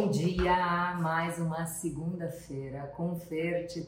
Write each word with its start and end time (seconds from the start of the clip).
Bom 0.00 0.10
dia! 0.10 0.94
Mais 0.94 1.40
uma 1.40 1.66
segunda-feira 1.66 2.86
com 2.96 3.18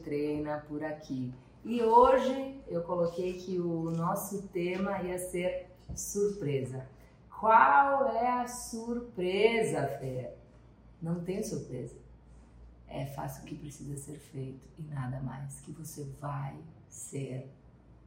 treina 0.03 0.57
por 0.67 0.83
aqui. 0.83 1.33
E 1.63 1.81
hoje 1.81 2.61
eu 2.67 2.83
coloquei 2.83 3.37
que 3.39 3.61
o 3.61 3.91
nosso 3.91 4.45
tema 4.49 5.01
ia 5.03 5.17
ser 5.17 5.71
surpresa. 5.95 6.85
Qual 7.39 8.09
é 8.09 8.27
a 8.41 8.45
surpresa, 8.45 9.87
Fer? 10.01 10.37
Não 11.01 11.23
tem 11.23 11.41
surpresa. 11.41 11.95
É 12.89 13.05
fácil 13.05 13.43
o 13.43 13.45
que 13.45 13.55
precisa 13.55 13.95
ser 13.95 14.19
feito 14.19 14.67
e 14.77 14.81
nada 14.81 15.21
mais, 15.21 15.61
que 15.61 15.71
você 15.71 16.03
vai 16.19 16.59
ser 16.89 17.49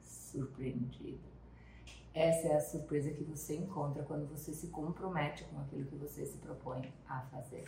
surpreendido. 0.03 1.25
Essa 2.13 2.49
é 2.49 2.57
a 2.57 2.61
surpresa 2.61 3.11
que 3.11 3.25
você 3.25 3.57
encontra 3.57 4.03
quando 4.03 4.29
você 4.29 4.53
se 4.53 4.67
compromete 4.67 5.43
com 5.45 5.59
aquilo 5.59 5.87
que 5.87 5.97
você 5.97 6.27
se 6.27 6.37
propõe 6.37 6.93
a 7.09 7.23
fazer. 7.23 7.65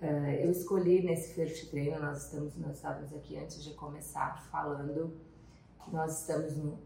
Uh, 0.00 0.44
eu 0.44 0.52
escolhi 0.52 1.02
nesse 1.02 1.34
First 1.34 1.70
Treino, 1.70 1.98
nós 1.98 2.26
estamos, 2.26 2.56
nós 2.56 2.76
estávamos 2.76 3.12
aqui 3.12 3.36
antes 3.36 3.64
de 3.64 3.74
começar 3.74 4.48
falando 4.50 5.12
nós 5.92 6.20
estamos 6.20 6.56
no 6.56 6.78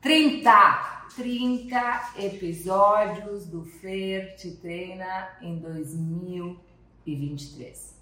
30, 0.00 0.50
30 1.16 2.14
episódios 2.18 3.46
do 3.46 3.62
Fer 3.64 4.34
Te 4.36 4.52
Treina 4.52 5.28
em 5.42 5.58
2023. 5.58 8.00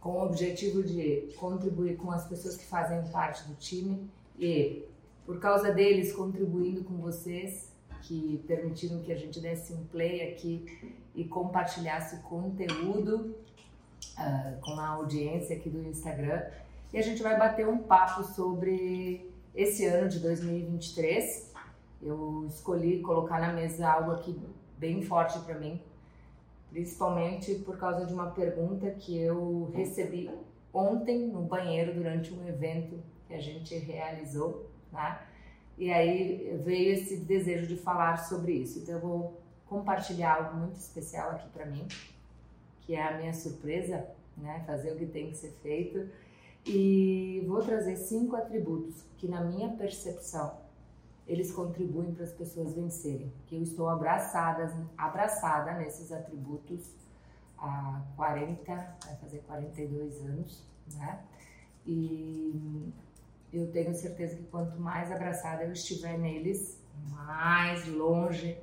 Com 0.00 0.14
o 0.14 0.24
objetivo 0.24 0.82
de 0.82 1.28
contribuir 1.36 1.96
com 1.96 2.10
as 2.10 2.26
pessoas 2.26 2.56
que 2.56 2.64
fazem 2.64 3.06
parte 3.12 3.46
do 3.46 3.54
time 3.54 4.10
e 4.36 4.84
por 5.24 5.38
causa 5.38 5.72
deles 5.72 6.12
contribuindo 6.12 6.82
com 6.82 6.96
vocês, 6.96 7.72
que 8.02 8.42
permitiram 8.46 9.00
que 9.00 9.12
a 9.12 9.16
gente 9.16 9.38
desse 9.40 9.72
um 9.72 9.84
play 9.84 10.32
aqui 10.32 10.66
e 11.14 11.24
compartilhasse 11.24 12.18
conteúdo 12.22 13.36
uh, 14.18 14.60
com 14.60 14.72
a 14.78 14.88
audiência 14.88 15.56
aqui 15.56 15.68
do 15.68 15.82
Instagram. 15.88 16.42
E 16.92 16.98
a 16.98 17.02
gente 17.02 17.22
vai 17.22 17.38
bater 17.38 17.66
um 17.66 17.78
papo 17.78 18.22
sobre 18.22 19.32
esse 19.54 19.84
ano 19.86 20.08
de 20.08 20.20
2023. 20.20 21.52
Eu 22.02 22.46
escolhi 22.48 23.00
colocar 23.00 23.40
na 23.40 23.52
mesa 23.52 23.88
algo 23.88 24.12
aqui 24.12 24.38
bem 24.78 25.02
forte 25.02 25.38
para 25.40 25.58
mim, 25.58 25.80
principalmente 26.70 27.54
por 27.56 27.76
causa 27.78 28.04
de 28.06 28.12
uma 28.12 28.30
pergunta 28.30 28.90
que 28.90 29.16
eu 29.16 29.70
recebi 29.74 30.30
ontem 30.72 31.28
no 31.28 31.42
banheiro 31.42 31.94
durante 31.94 32.32
um 32.32 32.46
evento 32.46 32.98
que 33.26 33.34
a 33.34 33.40
gente 33.40 33.76
realizou 33.78 34.74
né? 34.94 35.18
E 35.76 35.92
aí 35.92 36.56
veio 36.64 36.94
esse 36.94 37.16
desejo 37.16 37.66
de 37.66 37.76
falar 37.76 38.16
sobre 38.28 38.52
isso. 38.52 38.78
Então 38.78 38.94
eu 38.94 39.00
vou 39.00 39.42
compartilhar 39.66 40.36
algo 40.36 40.56
muito 40.56 40.76
especial 40.76 41.30
aqui 41.32 41.48
para 41.48 41.66
mim, 41.66 41.86
que 42.84 42.94
é 42.94 43.02
a 43.02 43.16
minha 43.16 43.32
surpresa, 43.32 44.06
né? 44.36 44.62
Fazer 44.66 44.92
o 44.92 44.96
que 44.96 45.06
tem 45.06 45.30
que 45.30 45.36
ser 45.36 45.52
feito. 45.62 46.08
E 46.66 47.44
vou 47.46 47.62
trazer 47.62 47.96
cinco 47.96 48.36
atributos 48.36 49.02
que, 49.18 49.28
na 49.28 49.42
minha 49.42 49.68
percepção, 49.70 50.58
eles 51.26 51.52
contribuem 51.52 52.14
para 52.14 52.24
as 52.24 52.32
pessoas 52.32 52.74
vencerem. 52.74 53.32
Que 53.46 53.56
eu 53.56 53.62
estou 53.62 53.88
abraçada, 53.88 54.72
abraçada 54.96 55.72
nesses 55.74 56.12
atributos 56.12 56.90
há 57.58 58.02
40, 58.16 58.74
vai 58.74 59.16
fazer 59.16 59.38
42 59.46 60.20
anos, 60.22 60.62
né? 60.94 61.20
E 61.86 62.92
eu 63.52 63.70
tenho 63.70 63.94
certeza 63.94 64.36
que 64.36 64.44
quanto 64.44 64.78
mais 64.80 65.12
abraçada 65.12 65.64
eu 65.64 65.72
estiver 65.72 66.18
neles, 66.18 66.82
mais 67.10 67.86
longe 67.88 68.58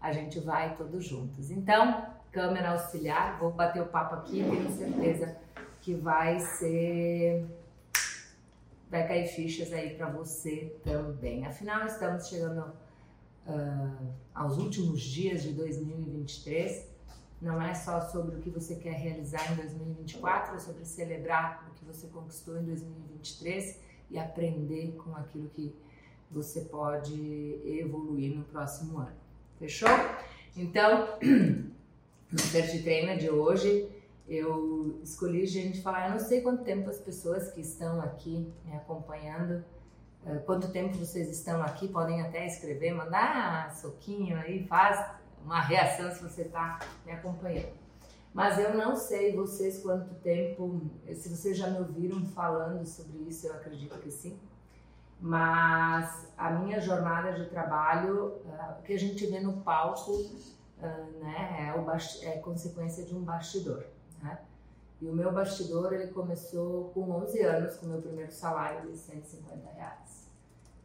a 0.00 0.12
gente 0.12 0.40
vai 0.40 0.76
todos 0.76 1.04
juntos. 1.04 1.50
Então, 1.50 2.09
câmera 2.32 2.70
auxiliar, 2.70 3.38
vou 3.38 3.50
bater 3.50 3.82
o 3.82 3.86
papo 3.86 4.14
aqui, 4.16 4.42
tenho 4.42 4.70
certeza 4.70 5.36
que 5.80 5.94
vai 5.94 6.38
ser 6.38 7.46
vai 8.90 9.06
cair 9.06 9.28
fichas 9.28 9.72
aí 9.72 9.94
para 9.94 10.10
você 10.10 10.76
também. 10.82 11.46
Afinal, 11.46 11.86
estamos 11.86 12.26
chegando 12.26 12.72
uh, 13.46 14.12
aos 14.34 14.58
últimos 14.58 15.00
dias 15.00 15.42
de 15.42 15.52
2023. 15.52 16.90
Não 17.40 17.62
é 17.62 17.72
só 17.72 18.00
sobre 18.00 18.36
o 18.36 18.40
que 18.40 18.50
você 18.50 18.74
quer 18.74 18.94
realizar 18.94 19.50
em 19.52 19.56
2024, 19.56 20.56
é 20.56 20.58
sobre 20.58 20.84
celebrar 20.84 21.70
o 21.70 21.74
que 21.74 21.84
você 21.84 22.08
conquistou 22.08 22.58
em 22.60 22.64
2023 22.64 23.80
e 24.10 24.18
aprender 24.18 24.92
com 24.96 25.14
aquilo 25.16 25.48
que 25.50 25.74
você 26.30 26.62
pode 26.62 27.60
evoluir 27.64 28.36
no 28.36 28.44
próximo 28.44 28.98
ano. 28.98 29.16
Fechou? 29.58 29.88
Então, 30.56 31.18
no 32.32 32.38
Ser 32.38 32.82
Treina 32.82 33.16
de 33.16 33.28
hoje, 33.28 33.90
eu 34.28 35.00
escolhi 35.02 35.46
gente 35.46 35.82
falar, 35.82 36.06
eu 36.06 36.12
não 36.12 36.20
sei 36.20 36.40
quanto 36.40 36.62
tempo 36.62 36.88
as 36.88 36.98
pessoas 36.98 37.50
que 37.50 37.60
estão 37.60 38.00
aqui 38.00 38.52
me 38.64 38.72
acompanhando, 38.76 39.64
eh, 40.24 40.36
quanto 40.46 40.70
tempo 40.70 40.96
vocês 40.96 41.28
estão 41.28 41.60
aqui, 41.60 41.88
podem 41.88 42.22
até 42.22 42.46
escrever, 42.46 42.92
mandar 42.94 43.74
soquinho 43.74 44.36
aí, 44.36 44.64
faz 44.66 45.04
uma 45.44 45.60
reação 45.60 46.10
se 46.12 46.22
você 46.22 46.42
está 46.42 46.78
me 47.04 47.10
acompanhando. 47.10 47.80
Mas 48.32 48.58
eu 48.60 48.74
não 48.74 48.94
sei 48.94 49.34
vocês 49.34 49.82
quanto 49.82 50.14
tempo, 50.16 50.80
se 51.12 51.28
vocês 51.28 51.58
já 51.58 51.68
me 51.68 51.78
ouviram 51.78 52.24
falando 52.26 52.86
sobre 52.86 53.18
isso, 53.28 53.48
eu 53.48 53.54
acredito 53.54 53.98
que 53.98 54.10
sim. 54.10 54.38
Mas 55.20 56.28
a 56.38 56.50
minha 56.50 56.80
jornada 56.80 57.32
de 57.32 57.46
trabalho, 57.50 58.36
uh, 58.44 58.78
o 58.78 58.82
que 58.82 58.92
a 58.92 58.98
gente 58.98 59.26
vê 59.26 59.40
no 59.40 59.60
palco, 59.62 60.12
uh, 60.82 61.18
né, 61.20 61.74
é, 62.22 62.28
é 62.28 62.38
consequência 62.38 63.04
de 63.04 63.14
um 63.14 63.22
bastidor. 63.22 63.84
Né? 64.22 64.38
E 65.00 65.08
o 65.08 65.12
meu 65.12 65.32
bastidor 65.32 65.92
ele 65.92 66.08
começou 66.08 66.90
com 66.90 67.10
11 67.10 67.40
anos, 67.42 67.76
com 67.76 67.86
o 67.86 67.88
meu 67.88 68.02
primeiro 68.02 68.30
salário 68.30 68.90
de 68.90 68.96
150 68.96 69.70
reais. 69.70 70.28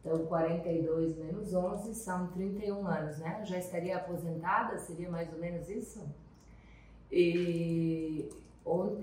Então, 0.00 0.24
42 0.26 1.16
menos 1.16 1.52
11 1.52 1.94
são 1.94 2.28
31 2.28 2.86
anos, 2.86 3.18
né? 3.18 3.38
Eu 3.40 3.44
já 3.44 3.58
estaria 3.58 3.96
aposentada, 3.96 4.78
seria 4.78 5.10
mais 5.10 5.32
ou 5.32 5.38
menos 5.40 5.68
isso? 5.68 6.00
E, 7.10 8.30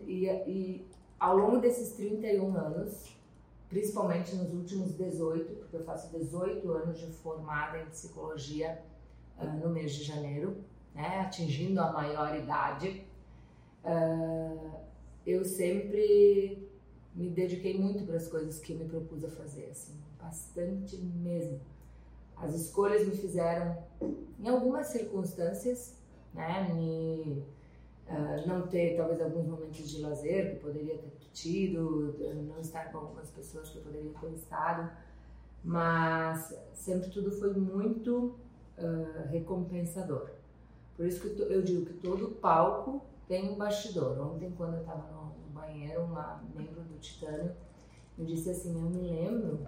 e, 0.08 0.26
e 0.48 0.88
ao 1.20 1.38
longo 1.38 1.60
desses 1.60 1.92
31 1.98 2.56
anos, 2.56 3.18
principalmente 3.70 4.36
nos 4.36 4.54
últimos 4.54 4.94
18, 4.96 5.56
porque 5.56 5.76
eu 5.76 5.84
faço 5.84 6.10
18 6.18 6.72
anos 6.72 7.00
de 7.00 7.08
formada 7.08 7.80
em 7.80 7.86
psicologia 7.88 8.82
uh, 9.38 9.46
no 9.46 9.70
mês 9.70 9.94
de 9.94 10.04
janeiro, 10.04 10.58
né, 10.94 11.20
atingindo 11.22 11.80
a 11.82 11.92
maioridade, 11.92 13.06
uh, 13.84 14.72
eu 15.26 15.44
sempre 15.44 16.70
me 17.16 17.30
dediquei 17.30 17.80
muito 17.80 18.06
para 18.06 18.18
as 18.18 18.28
coisas 18.28 18.60
que 18.60 18.74
me 18.74 18.86
propus 18.86 19.24
a 19.24 19.30
fazer, 19.30 19.70
assim, 19.72 19.94
bastante 20.22 20.98
mesmo. 20.98 21.60
As 22.36 22.54
escolhas 22.56 23.08
me 23.08 23.16
fizeram, 23.16 23.78
em 24.40 24.48
algumas 24.48 24.88
circunstâncias, 24.88 25.98
né, 26.34 26.74
me 26.74 27.44
Uh, 28.06 28.46
não 28.46 28.68
ter 28.68 28.98
talvez 28.98 29.22
alguns 29.22 29.48
momentos 29.48 29.90
de 29.90 30.02
lazer 30.02 30.52
que 30.52 30.60
poderia 30.60 30.98
ter 30.98 31.14
tido, 31.32 32.14
não 32.50 32.60
estar 32.60 32.92
com 32.92 32.98
algumas 32.98 33.30
pessoas 33.32 33.70
que 33.70 33.78
eu 33.78 33.82
poderia 33.82 34.12
ter 34.20 34.34
estado, 34.34 34.92
mas 35.64 36.54
sempre 36.74 37.10
tudo 37.10 37.32
foi 37.32 37.54
muito 37.54 38.36
uh, 38.78 39.28
recompensador. 39.30 40.30
Por 40.96 41.06
isso 41.06 41.22
que 41.22 41.42
eu 41.42 41.62
digo 41.62 41.86
que 41.86 41.94
todo 41.94 42.36
palco 42.36 43.02
tem 43.28 43.52
um 43.52 43.56
bastidor. 43.56 44.20
Ontem, 44.20 44.52
quando 44.52 44.76
eu 44.76 44.82
estava 44.82 45.12
no, 45.12 45.34
banheiro, 45.54 46.04
uma 46.04 46.44
membro 46.56 46.82
do 46.82 46.98
Titânio 46.98 47.54
me 48.18 48.26
disse 48.26 48.50
assim: 48.50 48.74
Eu 48.76 48.90
me 48.90 49.02
lembro, 49.02 49.68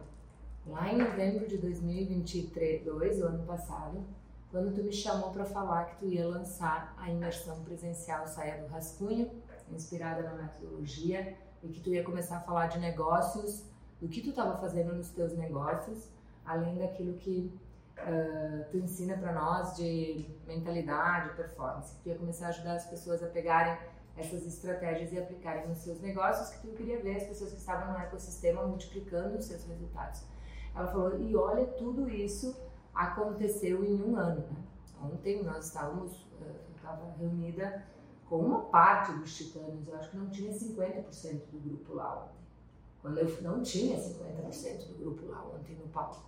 lá 0.65 0.91
em 0.91 0.97
novembro 0.97 1.47
de 1.47 1.57
2022, 1.57 3.21
o 3.21 3.25
ano 3.25 3.45
passado, 3.45 4.03
quando 4.51 4.73
tu 4.73 4.83
me 4.83 4.91
chamou 4.91 5.31
para 5.31 5.45
falar 5.45 5.85
que 5.85 5.97
tu 5.97 6.05
ia 6.07 6.27
lançar 6.27 6.95
a 6.97 7.09
imersão 7.09 7.63
presencial 7.63 8.25
Saia 8.27 8.61
do 8.63 8.67
Rascunho, 8.67 9.29
inspirada 9.71 10.23
na 10.23 10.33
metodologia, 10.33 11.37
e 11.63 11.69
que 11.69 11.81
tu 11.81 11.89
ia 11.89 12.03
começar 12.03 12.37
a 12.37 12.41
falar 12.41 12.67
de 12.67 12.79
negócios, 12.79 13.65
do 13.99 14.07
que 14.07 14.21
tu 14.21 14.29
estava 14.29 14.57
fazendo 14.57 14.93
nos 14.93 15.09
teus 15.09 15.33
negócios, 15.33 16.09
além 16.45 16.77
daquilo 16.77 17.13
que 17.13 17.51
uh, 17.99 18.65
tu 18.69 18.77
ensina 18.77 19.17
para 19.17 19.33
nós 19.33 19.75
de 19.75 20.25
mentalidade, 20.47 21.35
performance. 21.35 21.95
Tu 22.03 22.09
ia 22.09 22.15
começar 22.15 22.47
a 22.47 22.49
ajudar 22.49 22.75
as 22.75 22.85
pessoas 22.85 23.23
a 23.23 23.27
pegarem 23.27 23.77
essas 24.17 24.45
estratégias 24.45 25.11
e 25.11 25.19
aplicarem 25.19 25.67
nos 25.67 25.79
seus 25.79 25.99
negócios, 25.99 26.49
que 26.49 26.67
tu 26.67 26.73
queria 26.73 27.01
ver 27.01 27.17
as 27.17 27.23
pessoas 27.23 27.51
que 27.51 27.59
estavam 27.59 27.91
no 27.91 27.99
ecossistema 27.99 28.65
multiplicando 28.65 29.37
os 29.37 29.45
seus 29.45 29.65
resultados. 29.65 30.23
Ela 30.73 30.87
falou, 30.87 31.19
e 31.19 31.35
olha 31.35 31.65
tudo 31.65 32.09
isso 32.09 32.55
aconteceu 32.93 33.83
em 33.83 34.01
um 34.01 34.15
ano. 34.15 34.41
Né? 34.41 34.63
Ontem 35.03 35.43
nós 35.43 35.67
estávamos, 35.67 36.25
eh, 36.41 36.45
eu 36.45 36.75
estava 36.75 37.11
reunida 37.19 37.85
com 38.29 38.37
uma 38.37 38.61
parte 38.61 39.11
dos 39.13 39.35
titânios, 39.35 39.87
eu 39.87 39.95
acho 39.95 40.09
que 40.09 40.17
não 40.17 40.29
tinha 40.29 40.51
50% 40.51 41.51
do 41.51 41.59
grupo 41.59 41.93
lá 41.93 42.23
ontem. 42.23 42.45
Quando 43.01 43.19
eu 43.19 43.41
não 43.41 43.61
tinha 43.61 43.97
50% 43.99 44.87
do 44.87 44.97
grupo 44.97 45.27
lá 45.27 45.45
ontem 45.45 45.75
no 45.75 45.87
palco. 45.89 46.23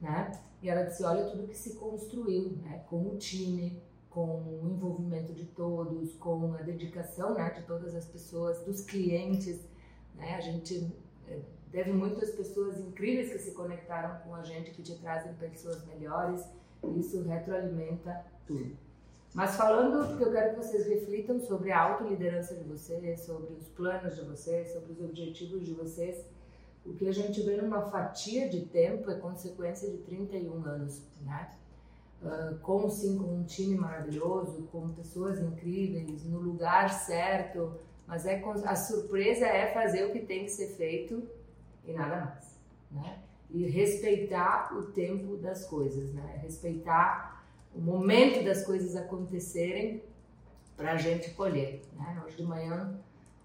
Né? 0.00 0.32
E 0.62 0.68
ela 0.68 0.82
disse, 0.82 1.02
olha 1.04 1.30
tudo 1.30 1.48
que 1.48 1.56
se 1.56 1.74
construiu, 1.74 2.50
né? 2.62 2.84
com 2.88 3.08
o 3.08 3.16
time, 3.16 3.80
com 4.10 4.60
o 4.62 4.68
envolvimento 4.68 5.32
de 5.32 5.44
todos, 5.46 6.14
com 6.14 6.54
a 6.54 6.62
dedicação 6.62 7.34
né, 7.34 7.50
de 7.50 7.62
todas 7.62 7.94
as 7.94 8.06
pessoas, 8.06 8.60
dos 8.64 8.80
clientes. 8.80 9.60
Né? 10.14 10.34
A 10.34 10.40
gente 10.40 10.92
deve 11.70 11.92
muito 11.92 12.22
às 12.22 12.30
pessoas 12.30 12.78
incríveis 12.80 13.32
que 13.32 13.38
se 13.38 13.52
conectaram 13.52 14.20
com 14.22 14.34
a 14.34 14.42
gente, 14.42 14.70
que 14.70 14.82
te 14.82 14.96
trazem 14.98 15.32
pessoas 15.34 15.84
melhores, 15.86 16.44
e 16.82 17.00
isso 17.00 17.22
retroalimenta 17.22 18.24
tudo. 18.46 18.76
Mas 19.34 19.56
falando, 19.56 20.08
porque 20.08 20.24
eu 20.24 20.32
quero 20.32 20.50
que 20.50 20.64
vocês 20.64 20.86
reflitam 20.86 21.38
sobre 21.38 21.70
a 21.70 21.80
autoliderança 21.80 22.54
de 22.54 22.64
vocês, 22.64 23.20
sobre 23.20 23.52
os 23.52 23.68
planos 23.68 24.16
de 24.16 24.22
vocês, 24.22 24.72
sobre 24.72 24.92
os 24.92 25.00
objetivos 25.00 25.64
de 25.64 25.74
vocês. 25.74 26.24
O 26.88 26.94
que 26.94 27.06
a 27.06 27.12
gente 27.12 27.42
vê 27.42 27.56
numa 27.56 27.82
fatia 27.90 28.48
de 28.48 28.62
tempo 28.62 29.10
é 29.10 29.14
consequência 29.16 29.90
de 29.90 29.98
31 29.98 30.64
anos, 30.64 31.02
né? 31.20 31.50
Uh, 32.22 32.58
com 32.60 32.88
sim, 32.88 33.18
com 33.18 33.40
um 33.40 33.44
time 33.44 33.76
maravilhoso, 33.76 34.66
com 34.72 34.88
pessoas 34.88 35.38
incríveis, 35.38 36.24
no 36.24 36.40
lugar 36.40 36.88
certo, 36.90 37.78
mas 38.06 38.24
é 38.24 38.42
a 38.64 38.74
surpresa 38.74 39.46
é 39.46 39.72
fazer 39.72 40.06
o 40.06 40.12
que 40.12 40.20
tem 40.20 40.44
que 40.44 40.50
ser 40.50 40.68
feito 40.76 41.22
e 41.84 41.92
nada 41.92 42.24
mais, 42.24 42.58
né? 42.90 43.18
E 43.50 43.66
respeitar 43.66 44.74
o 44.74 44.84
tempo 44.86 45.36
das 45.36 45.66
coisas, 45.66 46.12
né? 46.12 46.40
Respeitar 46.42 47.46
o 47.74 47.80
momento 47.80 48.42
das 48.42 48.64
coisas 48.64 48.96
acontecerem 48.96 50.02
para 50.76 50.92
a 50.92 50.96
gente 50.96 51.30
colher, 51.34 51.82
né? 51.92 52.22
Hoje 52.24 52.36
de 52.38 52.44
manhã, 52.44 52.98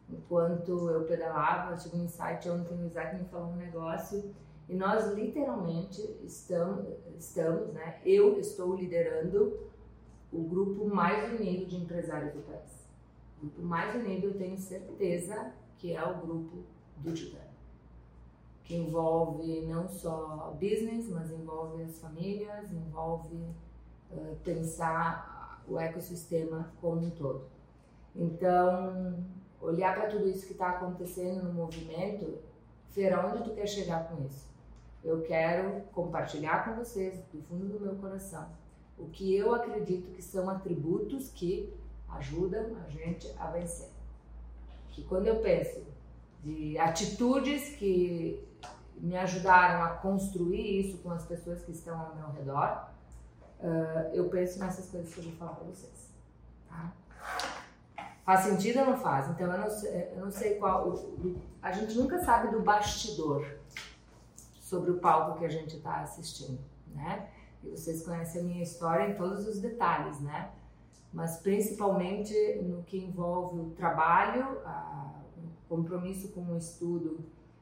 enquanto 0.09 0.89
eu 0.89 1.03
pedalava, 1.05 1.71
eu 1.71 1.77
tive 1.77 1.97
um 1.97 2.03
insight 2.03 2.49
ontem, 2.49 2.75
o 2.75 2.85
Isaac 2.85 3.15
me 3.15 3.25
falou 3.25 3.51
um 3.51 3.55
negócio 3.55 4.33
e 4.67 4.75
nós 4.75 5.13
literalmente 5.13 6.01
estamos, 6.23 6.85
estamos, 7.17 7.73
né? 7.73 7.99
Eu 8.05 8.39
estou 8.39 8.75
liderando 8.75 9.59
o 10.31 10.41
grupo 10.43 10.87
mais 10.87 11.39
unido 11.39 11.65
de 11.65 11.75
empresários 11.75 12.33
do 12.33 12.41
país. 12.41 12.87
O 13.37 13.41
grupo 13.41 13.61
mais 13.61 13.93
unido, 13.95 14.27
eu 14.27 14.37
tenho 14.37 14.57
certeza 14.57 15.53
que 15.77 15.93
é 15.93 16.03
o 16.03 16.21
grupo 16.21 16.63
do 16.97 17.13
Titã. 17.13 17.39
Que 18.63 18.75
envolve 18.75 19.65
não 19.65 19.87
só 19.87 20.57
business, 20.59 21.09
mas 21.09 21.29
envolve 21.29 21.83
as 21.83 21.99
famílias, 21.99 22.71
envolve 22.71 23.35
uh, 24.11 24.35
pensar 24.43 25.61
o 25.67 25.77
ecossistema 25.77 26.71
como 26.79 27.01
um 27.01 27.09
todo. 27.09 27.45
Então, 28.15 29.23
olhar 29.63 29.95
para 29.95 30.07
tudo 30.07 30.27
isso 30.27 30.45
que 30.45 30.53
está 30.53 30.69
acontecendo 30.69 31.43
no 31.43 31.53
movimento, 31.53 32.39
ver 32.91 33.17
onde 33.17 33.43
tu 33.43 33.51
quer 33.51 33.67
chegar 33.67 34.07
com 34.07 34.23
isso 34.25 34.53
eu 35.03 35.21
quero 35.21 35.81
compartilhar 35.91 36.63
com 36.63 36.75
vocês, 36.75 37.19
do 37.31 37.41
fundo 37.43 37.67
do 37.67 37.79
meu 37.79 37.95
coração, 37.95 38.47
o 38.97 39.07
que 39.07 39.35
eu 39.35 39.53
acredito 39.53 40.11
que 40.11 40.21
são 40.21 40.49
atributos 40.49 41.29
que 41.29 41.73
ajudam 42.09 42.77
a 42.77 42.89
gente 42.89 43.29
a 43.37 43.47
vencer. 43.47 43.89
Que 44.91 45.03
quando 45.03 45.27
eu 45.27 45.41
penso 45.41 45.83
de 46.41 46.77
atitudes 46.77 47.75
que 47.75 48.47
me 48.95 49.17
ajudaram 49.17 49.83
a 49.83 49.89
construir 49.97 50.79
isso 50.79 50.99
com 50.99 51.11
as 51.11 51.25
pessoas 51.25 51.63
que 51.63 51.71
estão 51.71 51.99
ao 51.99 52.15
meu 52.15 52.31
redor, 52.31 52.89
eu 54.13 54.29
penso 54.29 54.59
nessas 54.59 54.89
coisas 54.89 55.13
que 55.13 55.19
eu 55.19 55.23
vou 55.25 55.33
falar 55.33 55.55
para 55.55 55.65
vocês. 55.65 56.13
Tá? 56.69 56.93
Faz 58.25 58.41
sentido 58.41 58.79
ou 58.79 58.85
não 58.85 58.97
faz? 58.97 59.29
Então 59.29 59.51
eu 59.51 59.59
não 59.59 59.69
sei, 59.69 60.09
eu 60.15 60.21
não 60.25 60.31
sei 60.31 60.55
qual. 60.55 60.93
A 61.61 61.71
gente 61.71 61.95
nunca 61.97 62.23
sabe 62.23 62.51
do 62.51 62.61
bastidor 62.61 63.45
sobre 64.61 64.91
o 64.91 64.97
palco 64.97 65.39
que 65.39 65.45
a 65.45 65.49
gente 65.49 65.75
está 65.75 66.01
assistindo, 66.01 66.59
né? 66.93 67.27
E 67.63 67.69
vocês 67.69 68.03
conhecem 68.03 68.41
a 68.41 68.43
minha 68.43 68.63
história 68.63 69.09
em 69.09 69.15
todos 69.15 69.47
os 69.47 69.59
detalhes, 69.59 70.19
né? 70.21 70.51
Mas 71.11 71.37
principalmente 71.37 72.33
no 72.61 72.81
que 72.83 72.97
envolve 72.97 73.59
o 73.59 73.69
trabalho, 73.71 74.57
o 75.37 75.67
compromisso 75.67 76.29
com 76.29 76.41
o 76.45 76.57
estudo 76.57 77.19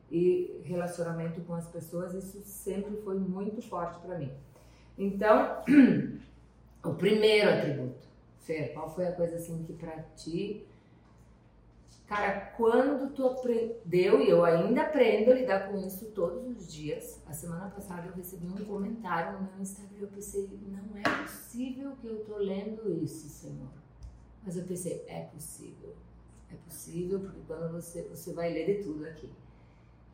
e 0.09 0.61
relacionamento 0.63 1.41
com 1.41 1.55
as 1.55 1.67
pessoas, 1.67 2.13
isso 2.13 2.41
sempre 2.43 2.97
foi 3.01 3.17
muito 3.17 3.61
forte 3.61 3.99
para 3.99 4.17
mim. 4.17 4.31
Então, 4.97 5.63
o 6.83 6.93
primeiro 6.93 7.49
atributo, 7.49 8.10
Fer, 8.41 8.73
qual 8.73 8.93
foi 8.93 9.07
a 9.07 9.11
coisa 9.13 9.37
assim 9.37 9.63
que 9.63 9.73
para 9.73 10.01
ti 10.15 10.67
Cara, 12.11 12.41
quando 12.57 13.13
tu 13.13 13.25
aprendeu, 13.25 14.21
e 14.21 14.29
eu 14.29 14.43
ainda 14.43 14.81
aprendo 14.81 15.31
a 15.31 15.33
lidar 15.33 15.69
com 15.69 15.77
isso 15.77 16.07
todos 16.07 16.45
os 16.45 16.69
dias. 16.69 17.21
A 17.25 17.31
semana 17.31 17.69
passada 17.69 18.05
eu 18.05 18.13
recebi 18.13 18.47
um 18.47 18.65
comentário 18.65 19.39
no 19.39 19.49
meu 19.49 19.61
Instagram. 19.61 19.97
Eu 19.97 20.07
pensei, 20.09 20.49
não 20.61 20.97
é 20.97 21.21
possível 21.21 21.95
que 22.01 22.07
eu 22.07 22.25
tô 22.25 22.35
lendo 22.35 23.01
isso, 23.01 23.29
Senhor. 23.29 23.69
Mas 24.43 24.57
eu 24.57 24.65
pensei, 24.65 25.05
é 25.07 25.21
possível. 25.21 25.95
É 26.51 26.55
possível, 26.55 27.21
porque 27.21 27.39
quando 27.47 27.71
você, 27.71 28.01
você 28.01 28.33
vai 28.33 28.51
ler 28.51 28.65
de 28.65 28.83
tudo 28.83 29.05
aqui. 29.05 29.31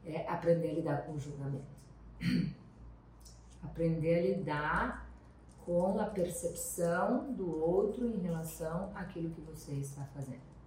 É 0.06 0.24
aprender 0.30 0.70
a 0.70 0.74
lidar 0.74 0.98
com 1.04 1.14
o 1.14 1.20
julgamento. 1.20 1.66
aprender 3.64 4.20
a 4.20 4.22
lidar 4.22 5.07
com 5.68 6.00
a 6.00 6.06
percepção 6.06 7.32
do 7.34 7.62
outro 7.64 8.08
em 8.08 8.18
relação 8.18 8.92
àquilo 8.96 9.30
que 9.30 9.42
você 9.42 9.74
está 9.74 10.04
fazendo 10.16 10.58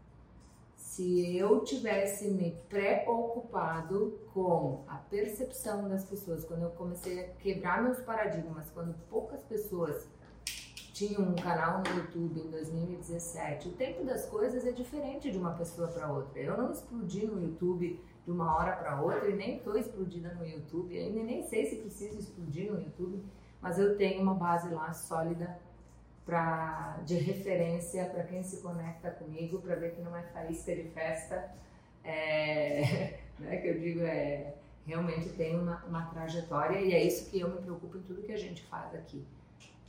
se 1.01 1.35
eu 1.35 1.61
tivesse 1.61 2.29
me 2.29 2.51
preocupado 2.69 4.19
com 4.35 4.85
a 4.87 4.97
percepção 4.97 5.89
das 5.89 6.05
pessoas, 6.05 6.45
quando 6.45 6.65
eu 6.65 6.71
comecei 6.71 7.21
a 7.21 7.29
quebrar 7.35 7.83
meus 7.83 8.01
paradigmas, 8.01 8.69
quando 8.71 8.93
poucas 9.09 9.41
pessoas 9.45 10.07
tinham 10.45 11.23
um 11.23 11.35
canal 11.37 11.83
no 11.83 11.97
YouTube 11.97 12.39
em 12.39 12.51
2017, 12.51 13.69
o 13.69 13.73
tempo 13.73 14.05
das 14.05 14.27
coisas 14.27 14.67
é 14.67 14.73
diferente 14.73 15.31
de 15.31 15.39
uma 15.39 15.53
pessoa 15.53 15.89
para 15.89 16.13
outra. 16.13 16.39
Eu 16.39 16.59
não 16.59 16.71
explodi 16.71 17.25
no 17.25 17.41
YouTube 17.41 17.99
de 18.25 18.31
uma 18.31 18.55
hora 18.55 18.77
para 18.77 19.01
outra 19.01 19.31
e 19.31 19.37
nem 19.37 19.57
estou 19.57 19.79
explodida 19.79 20.35
no 20.35 20.47
YouTube, 20.47 20.99
ainda 20.99 21.23
nem 21.23 21.43
sei 21.45 21.65
se 21.65 21.77
preciso 21.77 22.19
explodir 22.19 22.71
no 22.71 22.79
YouTube, 22.79 23.25
mas 23.61 23.79
eu 23.79 23.97
tenho 23.97 24.23
uma 24.23 24.35
base 24.35 24.69
lá 24.69 24.93
sólida 24.93 25.59
pra, 26.25 26.99
de 27.05 27.17
referência 27.17 28.05
para 28.07 28.23
quem 28.25 28.43
se 28.43 28.63
conecta 28.63 29.11
comigo, 29.11 29.61
para 29.61 29.75
ver 29.75 29.95
que 29.95 30.03
não 30.03 30.17
é 30.17 30.23
faísca 30.23 30.75
de 30.75 30.85
festa, 30.85 31.51
é, 32.05 33.19
né, 33.39 33.57
que 33.57 33.69
eu 33.69 33.79
digo 33.79 34.01
é 34.03 34.55
realmente 34.87 35.29
tem 35.31 35.59
uma, 35.59 35.85
uma 35.87 36.07
trajetória 36.07 36.79
e 36.81 36.93
é 36.93 37.03
isso 37.05 37.31
que 37.31 37.41
eu 37.41 37.49
me 37.49 37.61
preocupo 37.61 37.97
em 37.99 38.03
tudo 38.03 38.23
que 38.23 38.33
a 38.33 38.39
gente 38.39 38.63
faz 38.65 38.95
aqui. 38.95 39.25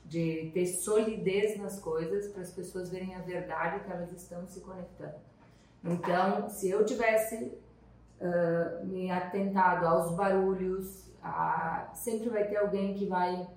De 0.06 0.52
ter 0.54 0.66
solidez 0.66 1.58
nas 1.58 1.80
coisas 1.80 2.32
para 2.32 2.42
as 2.42 2.52
pessoas 2.52 2.90
verem 2.90 3.16
a 3.16 3.20
verdade 3.20 3.84
que 3.84 3.92
elas 3.92 4.12
estão 4.12 4.46
se 4.46 4.60
conectando. 4.60 5.16
Então, 5.84 6.50
se 6.50 6.70
eu 6.70 6.86
tivesse 6.86 7.58
uh, 8.20 8.86
me 8.86 9.10
atentado 9.10 9.88
aos 9.88 10.16
barulhos, 10.16 11.10
a, 11.24 11.90
sempre 11.94 12.30
vai 12.30 12.48
ter 12.48 12.58
alguém 12.58 12.94
que 12.94 13.06
vai 13.06 13.48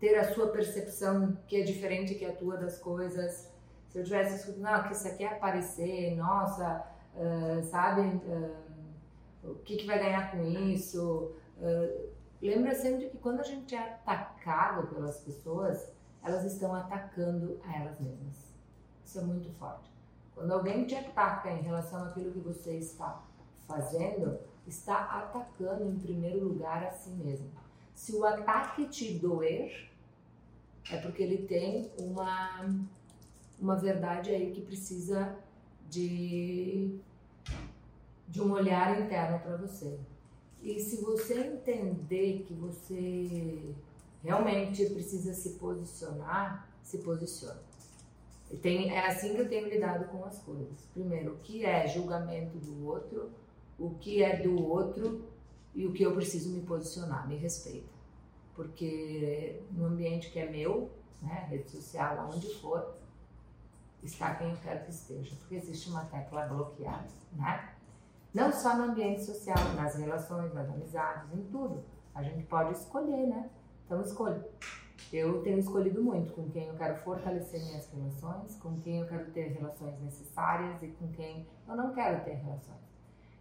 ter 0.00 0.16
a 0.16 0.32
sua 0.32 0.48
percepção 0.48 1.36
que 1.46 1.60
é 1.60 1.62
diferente 1.62 2.14
que 2.14 2.24
a 2.24 2.34
tua 2.34 2.56
das 2.56 2.78
coisas. 2.78 3.52
Se 3.88 3.98
eu 3.98 4.04
tivesse 4.04 4.36
escutado, 4.36 4.62
não, 4.62 4.82
que 4.84 4.94
isso 4.94 5.06
aqui 5.06 5.24
é 5.24 5.28
aparecer, 5.28 6.16
nossa, 6.16 6.86
uh, 7.14 7.62
sabe, 7.64 8.00
uh, 8.00 8.56
o 9.44 9.56
que, 9.56 9.76
que 9.76 9.86
vai 9.86 9.98
ganhar 9.98 10.30
com 10.30 10.42
isso? 10.44 11.32
Uh, 11.58 12.08
lembra 12.40 12.74
sempre 12.74 13.10
que 13.10 13.18
quando 13.18 13.40
a 13.40 13.44
gente 13.44 13.74
é 13.74 13.78
atacado 13.78 14.86
pelas 14.88 15.18
pessoas, 15.18 15.92
elas 16.22 16.44
estão 16.44 16.74
atacando 16.74 17.60
a 17.64 17.76
elas 17.76 18.00
mesmas. 18.00 18.54
Isso 19.04 19.18
é 19.18 19.22
muito 19.22 19.50
forte. 19.58 19.90
Quando 20.34 20.52
alguém 20.52 20.86
te 20.86 20.94
ataca 20.94 21.50
em 21.50 21.62
relação 21.62 22.04
àquilo 22.04 22.32
que 22.32 22.38
você 22.38 22.76
está 22.76 23.22
fazendo, 23.66 24.38
está 24.66 25.02
atacando 25.18 25.84
em 25.84 25.98
primeiro 25.98 26.44
lugar 26.44 26.84
a 26.84 26.90
si 26.90 27.10
mesmo. 27.10 27.50
Se 27.94 28.14
o 28.14 28.24
ataque 28.24 28.86
te 28.86 29.18
doer, 29.18 29.89
é 30.90 30.96
porque 30.96 31.22
ele 31.22 31.46
tem 31.46 31.90
uma, 31.98 32.68
uma 33.58 33.76
verdade 33.76 34.30
aí 34.30 34.50
que 34.50 34.60
precisa 34.60 35.36
de, 35.88 36.98
de 38.28 38.42
um 38.42 38.52
olhar 38.52 39.00
interno 39.00 39.38
para 39.38 39.56
você. 39.56 39.98
E 40.62 40.78
se 40.80 41.00
você 41.02 41.40
entender 41.40 42.44
que 42.46 42.54
você 42.54 43.74
realmente 44.22 44.84
precisa 44.86 45.32
se 45.32 45.50
posicionar, 45.50 46.68
se 46.82 46.98
posiciona. 46.98 47.60
Tem, 48.60 48.90
é 48.90 49.06
assim 49.06 49.34
que 49.34 49.40
eu 49.42 49.48
tenho 49.48 49.68
lidado 49.68 50.06
com 50.06 50.24
as 50.24 50.38
coisas. 50.42 50.84
Primeiro, 50.92 51.34
o 51.34 51.38
que 51.38 51.64
é 51.64 51.86
julgamento 51.86 52.58
do 52.58 52.84
outro, 52.84 53.30
o 53.78 53.90
que 53.90 54.22
é 54.22 54.36
do 54.42 54.60
outro 54.68 55.24
e 55.72 55.86
o 55.86 55.92
que 55.92 56.02
eu 56.02 56.12
preciso 56.12 56.50
me 56.50 56.60
posicionar, 56.62 57.28
me 57.28 57.36
respeita 57.36 57.99
porque 58.60 59.62
no 59.70 59.86
ambiente 59.86 60.30
que 60.30 60.38
é 60.38 60.50
meu, 60.50 60.90
né, 61.22 61.46
rede 61.48 61.70
social, 61.70 62.18
aonde 62.18 62.54
for, 62.56 62.94
está 64.02 64.34
quem 64.34 64.50
eu 64.50 64.56
quero 64.58 64.84
que 64.84 64.90
esteja, 64.90 65.34
porque 65.36 65.54
existe 65.54 65.88
uma 65.88 66.04
tecla 66.04 66.46
bloqueada, 66.46 67.08
né? 67.32 67.70
Não 68.34 68.52
só 68.52 68.76
no 68.76 68.84
ambiente 68.84 69.24
social, 69.24 69.56
nas 69.74 69.94
relações, 69.94 70.52
nas 70.52 70.68
amizades, 70.68 71.32
em 71.32 71.42
tudo. 71.44 71.82
A 72.14 72.22
gente 72.22 72.44
pode 72.44 72.72
escolher, 72.72 73.28
né? 73.28 73.48
Então 73.86 74.02
escolha. 74.02 74.46
Eu 75.10 75.42
tenho 75.42 75.58
escolhido 75.58 76.02
muito 76.02 76.34
com 76.34 76.50
quem 76.50 76.68
eu 76.68 76.74
quero 76.74 76.98
fortalecer 76.98 77.64
minhas 77.64 77.90
relações, 77.90 78.56
com 78.56 78.78
quem 78.80 79.00
eu 79.00 79.08
quero 79.08 79.30
ter 79.30 79.48
relações 79.54 79.98
necessárias 80.02 80.82
e 80.82 80.88
com 80.88 81.08
quem 81.12 81.48
eu 81.66 81.74
não 81.74 81.94
quero 81.94 82.22
ter 82.24 82.34
relações. 82.34 82.78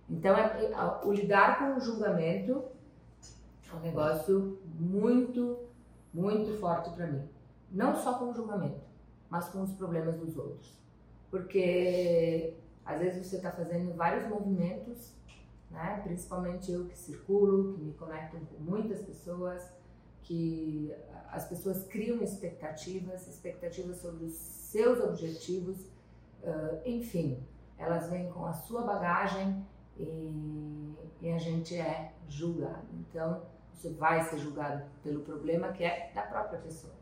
Então, 0.09 0.35
é, 0.35 0.65
é, 0.65 1.05
o 1.05 1.11
lidar 1.11 1.59
com 1.59 1.75
o 1.75 1.81
julgamento 1.81 2.63
é 3.71 3.75
um 3.75 3.79
negócio 3.79 4.59
muito, 4.79 5.59
muito 6.13 6.59
forte 6.59 6.89
para 6.91 7.07
mim. 7.07 7.27
Não 7.71 7.95
só 7.95 8.17
com 8.17 8.31
o 8.31 8.33
julgamento, 8.33 8.81
mas 9.29 9.49
com 9.49 9.61
os 9.61 9.73
problemas 9.73 10.15
dos 10.15 10.37
outros. 10.37 10.77
Porque 11.29 12.55
às 12.85 12.99
vezes 12.99 13.27
você 13.27 13.35
está 13.35 13.51
fazendo 13.51 13.95
vários 13.95 14.27
movimentos, 14.27 15.13
né? 15.69 16.01
principalmente 16.03 16.71
eu 16.71 16.85
que 16.87 16.97
circulo, 16.97 17.73
que 17.73 17.81
me 17.81 17.93
conecto 17.93 18.37
com 18.37 18.63
muitas 18.63 19.01
pessoas, 19.01 19.71
que 20.23 20.91
as 21.31 21.47
pessoas 21.47 21.83
criam 21.83 22.21
expectativas, 22.21 23.27
expectativas 23.27 23.97
sobre 23.97 24.25
os 24.25 24.33
seus 24.33 24.99
objetivos, 24.99 25.77
uh, 26.43 26.81
enfim, 26.85 27.43
elas 27.77 28.09
vêm 28.09 28.29
com 28.31 28.45
a 28.45 28.53
sua 28.53 28.81
bagagem 28.81 29.65
e, 29.97 30.95
e, 31.21 31.31
a 31.31 31.37
gente 31.37 31.75
é 31.75 32.13
julgado. 32.27 32.87
Então, 32.93 33.41
você 33.79 33.89
vai 33.91 34.21
ser 34.29 34.37
julgado 34.39 34.83
pelo 35.01 35.21
problema 35.21 35.71
que 35.71 35.83
é 35.85 36.11
da 36.13 36.23
própria 36.23 36.59
pessoa. 36.59 36.93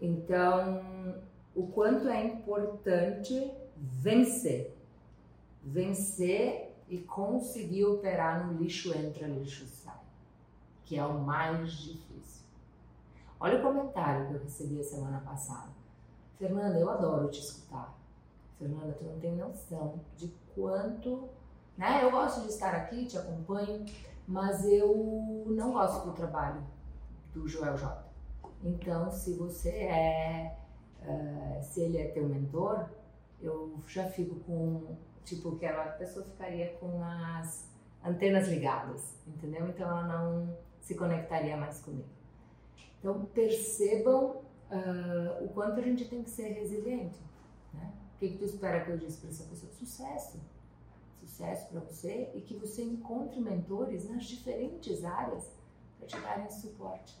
Então, 0.00 1.22
o 1.54 1.68
quanto 1.68 2.08
é 2.08 2.24
importante 2.24 3.52
vencer. 3.76 4.76
Vencer 5.62 6.74
e 6.88 6.98
conseguir 6.98 7.84
operar 7.84 8.46
no 8.46 8.60
lixo 8.60 8.96
entra, 8.96 9.28
lixo 9.28 9.66
sai, 9.66 9.98
que 10.84 10.96
é 10.96 11.04
o 11.04 11.20
mais 11.20 11.72
difícil. 11.72 12.44
Olha 13.38 13.58
o 13.58 13.62
comentário 13.62 14.26
que 14.26 14.34
eu 14.34 14.42
recebi 14.42 14.80
a 14.80 14.84
semana 14.84 15.20
passada. 15.20 15.70
Fernanda, 16.38 16.78
eu 16.78 16.90
adoro 16.90 17.28
te 17.28 17.40
escutar. 17.40 17.96
Fernanda, 18.58 18.92
tu 18.98 19.04
não 19.04 19.20
tem 19.20 19.36
noção 19.36 20.00
de 20.16 20.32
quanto, 20.54 21.28
né? 21.76 22.02
Eu 22.02 22.10
gosto 22.10 22.42
de 22.42 22.48
estar 22.48 22.74
aqui, 22.74 23.06
te 23.06 23.18
acompanho, 23.18 23.84
mas 24.26 24.64
eu 24.66 25.44
não 25.46 25.72
gosto 25.72 26.06
do 26.06 26.12
trabalho 26.12 26.62
do 27.32 27.46
Joel 27.46 27.76
J. 27.76 28.04
Então, 28.64 29.10
se 29.10 29.34
você 29.34 29.70
é, 29.70 30.56
uh, 31.02 31.62
se 31.62 31.82
ele 31.82 31.98
é 31.98 32.08
teu 32.08 32.28
mentor, 32.28 32.88
eu 33.40 33.76
já 33.86 34.04
fico 34.04 34.36
com, 34.40 34.96
tipo, 35.24 35.56
que 35.56 35.66
a 35.66 35.84
pessoa 35.92 36.24
ficaria 36.24 36.72
com 36.80 37.02
as 37.04 37.68
antenas 38.04 38.48
ligadas, 38.48 39.16
entendeu? 39.26 39.68
Então 39.68 39.88
ela 39.88 40.04
não 40.04 40.56
se 40.80 40.94
conectaria 40.94 41.56
mais 41.56 41.80
comigo. 41.80 42.08
Então 42.98 43.24
percebam 43.26 44.36
uh, 44.70 45.44
o 45.44 45.48
quanto 45.48 45.80
a 45.80 45.82
gente 45.82 46.08
tem 46.08 46.22
que 46.22 46.30
ser 46.30 46.48
resiliente, 46.48 47.20
né? 47.74 47.92
O 48.14 48.18
que, 48.18 48.30
que 48.30 48.38
tu 48.38 48.44
espera 48.44 48.84
que 48.84 48.90
eu 48.90 48.96
disse 48.96 49.20
para 49.20 49.30
essa 49.30 49.44
pessoa? 49.44 49.70
Sucesso. 49.72 50.40
Sucesso 51.20 51.68
para 51.68 51.80
você 51.80 52.30
e 52.34 52.40
que 52.40 52.54
você 52.54 52.82
encontre 52.82 53.40
mentores 53.40 54.08
nas 54.08 54.24
diferentes 54.24 55.04
áreas 55.04 55.50
para 55.98 56.06
te 56.06 56.20
darem 56.20 56.50
suporte. 56.50 57.18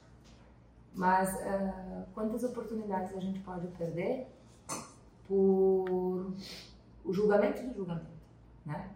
Mas 0.94 1.34
uh, 1.34 2.06
quantas 2.14 2.42
oportunidades 2.44 3.14
a 3.14 3.20
gente 3.20 3.40
pode 3.40 3.66
perder 3.68 4.26
por 5.26 6.32
o 7.04 7.12
julgamento 7.12 7.62
do 7.62 7.74
julgamento, 7.74 8.06
né? 8.64 8.90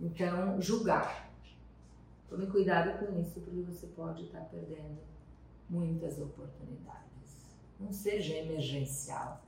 Então, 0.00 0.60
julgar. 0.60 1.30
Tome 2.28 2.46
cuidado 2.46 2.98
com 2.98 3.20
isso, 3.20 3.40
porque 3.40 3.60
você 3.60 3.86
pode 3.88 4.24
estar 4.24 4.40
perdendo 4.46 4.98
muitas 5.68 6.18
oportunidades. 6.18 7.56
Não 7.78 7.92
seja 7.92 8.34
emergencial. 8.34 9.40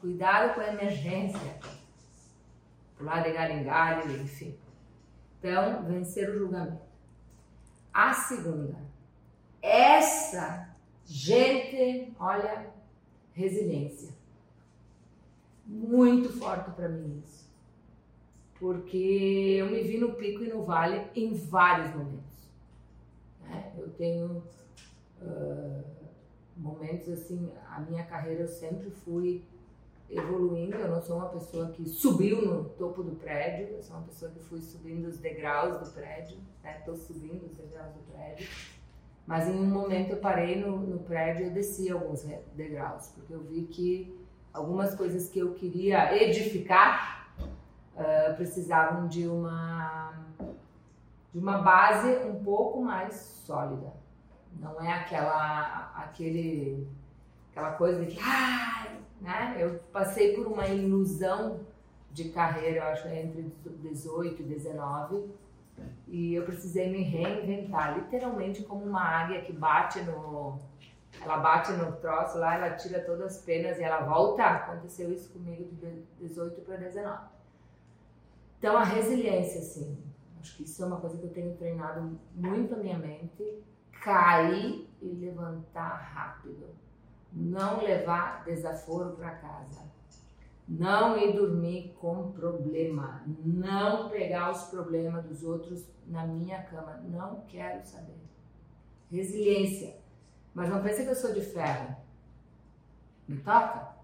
Cuidado 0.00 0.54
com 0.54 0.60
a 0.60 0.68
emergência. 0.68 1.60
Pular 2.98 3.22
de 3.22 3.32
galho 3.32 3.52
em 3.54 3.64
galho, 3.64 4.22
enfim. 4.22 4.58
Então, 5.38 5.84
vencer 5.84 6.28
o 6.28 6.38
julgamento. 6.38 6.82
A 7.94 8.12
segunda. 8.12 8.76
Essa 9.62 10.68
gente, 11.04 12.12
olha, 12.18 12.70
resiliência. 13.32 14.12
Muito 15.64 16.32
forte 16.32 16.70
para 16.72 16.88
mim 16.88 17.22
isso. 17.24 17.48
Porque 18.58 19.56
eu 19.58 19.70
me 19.70 19.82
vi 19.82 19.98
no 19.98 20.14
pico 20.14 20.42
e 20.42 20.48
no 20.48 20.64
vale 20.64 21.08
em 21.14 21.34
vários 21.34 21.94
momentos. 21.94 22.48
Né? 23.42 23.72
Eu 23.78 23.90
tenho 23.90 24.42
uh, 25.22 25.84
momentos 26.56 27.08
assim, 27.08 27.52
a 27.70 27.80
minha 27.80 28.04
carreira 28.04 28.42
eu 28.42 28.48
sempre 28.48 28.90
fui 28.90 29.44
evoluindo. 30.10 30.76
Eu 30.76 30.88
não 30.88 31.00
sou 31.00 31.16
uma 31.16 31.28
pessoa 31.28 31.70
que 31.70 31.88
subiu 31.88 32.42
no 32.42 32.64
topo 32.70 33.02
do 33.02 33.16
prédio, 33.16 33.68
eu 33.68 33.82
sou 33.82 33.96
uma 33.96 34.06
pessoa 34.06 34.30
que 34.30 34.40
fui 34.40 34.60
subindo 34.60 35.06
os 35.06 35.18
degraus 35.18 35.78
do 35.78 35.92
prédio, 35.92 36.38
estou 36.64 36.94
né? 36.94 37.00
subindo 37.00 37.44
os 37.44 37.52
degraus 37.52 37.92
do 37.94 38.00
prédio. 38.12 38.48
Mas 39.26 39.46
em 39.46 39.52
um 39.52 39.66
momento 39.66 40.12
eu 40.12 40.16
parei 40.16 40.58
no, 40.58 40.78
no 40.78 41.00
prédio 41.00 41.46
e 41.46 41.50
desci 41.50 41.90
alguns 41.90 42.24
degraus, 42.54 43.08
porque 43.08 43.34
eu 43.34 43.42
vi 43.42 43.64
que 43.64 44.18
algumas 44.52 44.94
coisas 44.94 45.28
que 45.28 45.38
eu 45.38 45.52
queria 45.52 46.16
edificar 46.22 47.28
uh, 47.38 48.34
precisavam 48.36 49.06
de 49.06 49.28
uma, 49.28 50.14
de 51.32 51.38
uma 51.38 51.58
base 51.58 52.08
um 52.26 52.42
pouco 52.42 52.80
mais 52.80 53.14
sólida. 53.14 53.92
Não 54.58 54.80
é 54.80 54.92
aquela, 54.92 55.92
aquele, 55.94 56.88
aquela 57.50 57.72
coisa 57.72 58.04
de 58.04 58.16
que, 58.16 58.20
ah, 58.22 58.87
né? 59.20 59.56
Eu 59.58 59.78
passei 59.92 60.34
por 60.34 60.46
uma 60.46 60.66
ilusão 60.66 61.60
de 62.12 62.30
carreira, 62.30 62.78
eu 62.78 62.82
acho, 62.84 63.08
entre 63.08 63.52
18 63.64 64.42
e 64.42 64.44
19, 64.44 65.30
e 66.08 66.34
eu 66.34 66.44
precisei 66.44 66.90
me 66.90 67.02
reinventar, 67.02 67.96
literalmente 67.96 68.62
como 68.64 68.84
uma 68.84 69.02
águia 69.02 69.42
que 69.42 69.52
bate 69.52 70.00
no. 70.02 70.58
Ela 71.20 71.38
bate 71.38 71.72
no 71.72 71.92
troço 71.96 72.38
lá, 72.38 72.54
ela 72.54 72.76
tira 72.76 73.00
todas 73.00 73.36
as 73.36 73.42
penas 73.42 73.78
e 73.78 73.82
ela 73.82 74.00
volta. 74.02 74.44
Aconteceu 74.44 75.12
isso 75.12 75.32
comigo 75.32 75.74
de 75.76 76.02
18 76.20 76.60
para 76.62 76.76
19. 76.76 77.26
Então, 78.58 78.76
a 78.76 78.84
resiliência, 78.84 79.60
assim, 79.60 79.98
acho 80.40 80.56
que 80.56 80.64
isso 80.64 80.82
é 80.82 80.86
uma 80.86 81.00
coisa 81.00 81.16
que 81.16 81.24
eu 81.24 81.32
tenho 81.32 81.56
treinado 81.56 82.18
muito 82.34 82.74
a 82.74 82.78
minha 82.78 82.98
mente. 82.98 83.62
Cair 84.02 84.88
e 85.02 85.06
levantar 85.06 85.96
rápido 85.96 86.47
não 87.32 87.82
levar 87.82 88.44
desaforo 88.44 89.16
para 89.16 89.36
casa, 89.36 89.82
não 90.66 91.16
ir 91.16 91.34
dormir 91.34 91.96
com 92.00 92.32
problema, 92.32 93.22
não 93.44 94.08
pegar 94.08 94.50
os 94.50 94.64
problemas 94.64 95.24
dos 95.24 95.42
outros 95.42 95.86
na 96.06 96.26
minha 96.26 96.62
cama, 96.62 97.00
não 97.04 97.42
quero 97.42 97.84
saber. 97.86 98.18
Resiliência, 99.10 99.96
mas 100.54 100.68
não 100.68 100.82
pense 100.82 101.02
que 101.02 101.08
eu 101.08 101.14
sou 101.14 101.32
de 101.32 101.40
ferro, 101.40 101.96
me 103.26 103.38
toca, 103.38 103.94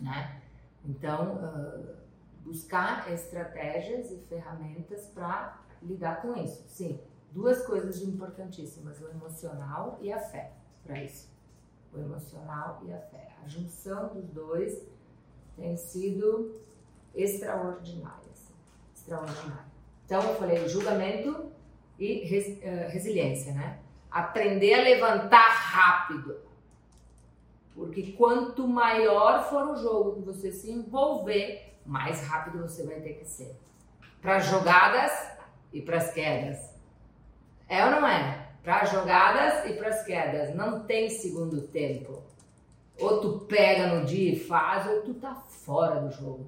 né? 0.00 0.40
Então, 0.84 1.36
uh, 1.36 1.96
buscar 2.42 3.10
estratégias 3.12 4.10
e 4.10 4.18
ferramentas 4.28 5.06
para 5.08 5.62
lidar 5.82 6.22
com 6.22 6.34
isso. 6.36 6.64
Sim, 6.68 6.98
duas 7.32 7.64
coisas 7.66 8.02
importantíssimas: 8.02 9.00
o 9.00 9.08
emocional 9.08 9.98
e 10.00 10.10
a 10.10 10.18
fé 10.18 10.52
para 10.82 11.02
isso 11.02 11.30
o 11.92 11.98
emocional 11.98 12.82
e 12.86 12.92
a 12.92 12.98
fé. 12.98 13.28
A 13.44 13.48
junção 13.48 14.08
dos 14.08 14.28
dois 14.28 14.82
tem 15.56 15.76
sido 15.76 16.60
extraordinária. 17.14 18.30
Assim, 18.32 18.54
extraordinária. 18.94 19.70
Então, 20.04 20.22
eu 20.22 20.34
falei 20.36 20.68
julgamento 20.68 21.50
e 21.98 22.24
res, 22.24 22.58
uh, 22.58 22.90
resiliência, 22.90 23.52
né? 23.52 23.78
Aprender 24.10 24.74
a 24.74 24.82
levantar 24.82 25.48
rápido. 25.48 26.40
Porque 27.74 28.12
quanto 28.12 28.66
maior 28.66 29.48
for 29.48 29.68
o 29.68 29.76
jogo 29.76 30.16
que 30.16 30.22
você 30.22 30.50
se 30.50 30.70
envolver, 30.70 31.78
mais 31.86 32.26
rápido 32.26 32.58
você 32.58 32.84
vai 32.84 33.00
ter 33.00 33.14
que 33.14 33.24
ser. 33.24 33.56
Para 34.20 34.40
jogadas 34.40 35.12
e 35.72 35.80
para 35.80 35.98
as 35.98 36.12
quedas. 36.12 36.74
É 37.68 37.84
ou 37.84 37.92
não 37.92 38.06
é? 38.06 38.49
Para 38.62 38.84
jogadas 38.84 39.70
e 39.70 39.74
para 39.74 39.88
as 39.88 40.04
quedas. 40.04 40.54
Não 40.54 40.84
tem 40.84 41.08
segundo 41.08 41.62
tempo. 41.62 42.22
Ou 42.98 43.20
tu 43.20 43.46
pega 43.46 43.94
no 43.94 44.04
dia 44.04 44.32
e 44.32 44.38
faz, 44.38 44.86
ou 44.86 45.00
tu 45.02 45.14
tá 45.14 45.34
fora 45.34 46.00
do 46.00 46.10
jogo. 46.10 46.46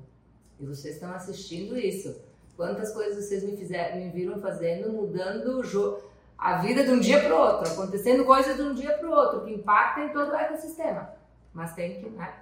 E 0.60 0.66
vocês 0.66 0.94
estão 0.94 1.12
assistindo 1.12 1.76
isso. 1.78 2.20
Quantas 2.56 2.92
coisas 2.92 3.24
vocês 3.24 3.42
me 3.42 3.56
fizeram, 3.56 3.96
me 3.96 4.10
viram 4.10 4.40
fazendo, 4.40 4.92
mudando 4.92 5.58
o 5.58 5.64
jogo, 5.64 6.02
a 6.36 6.58
vida 6.58 6.84
de 6.84 6.90
um 6.90 7.00
dia 7.00 7.20
para 7.20 7.34
o 7.34 7.38
outro, 7.38 7.72
acontecendo 7.72 8.24
coisas 8.24 8.56
de 8.56 8.62
um 8.62 8.74
dia 8.74 8.96
para 8.98 9.08
o 9.08 9.12
outro, 9.12 9.44
que 9.44 9.54
impactam 9.54 10.06
em 10.06 10.12
todo 10.12 10.30
o 10.30 10.36
ecossistema. 10.36 11.10
Mas 11.52 11.74
tem 11.74 12.00
que, 12.00 12.10
né? 12.10 12.34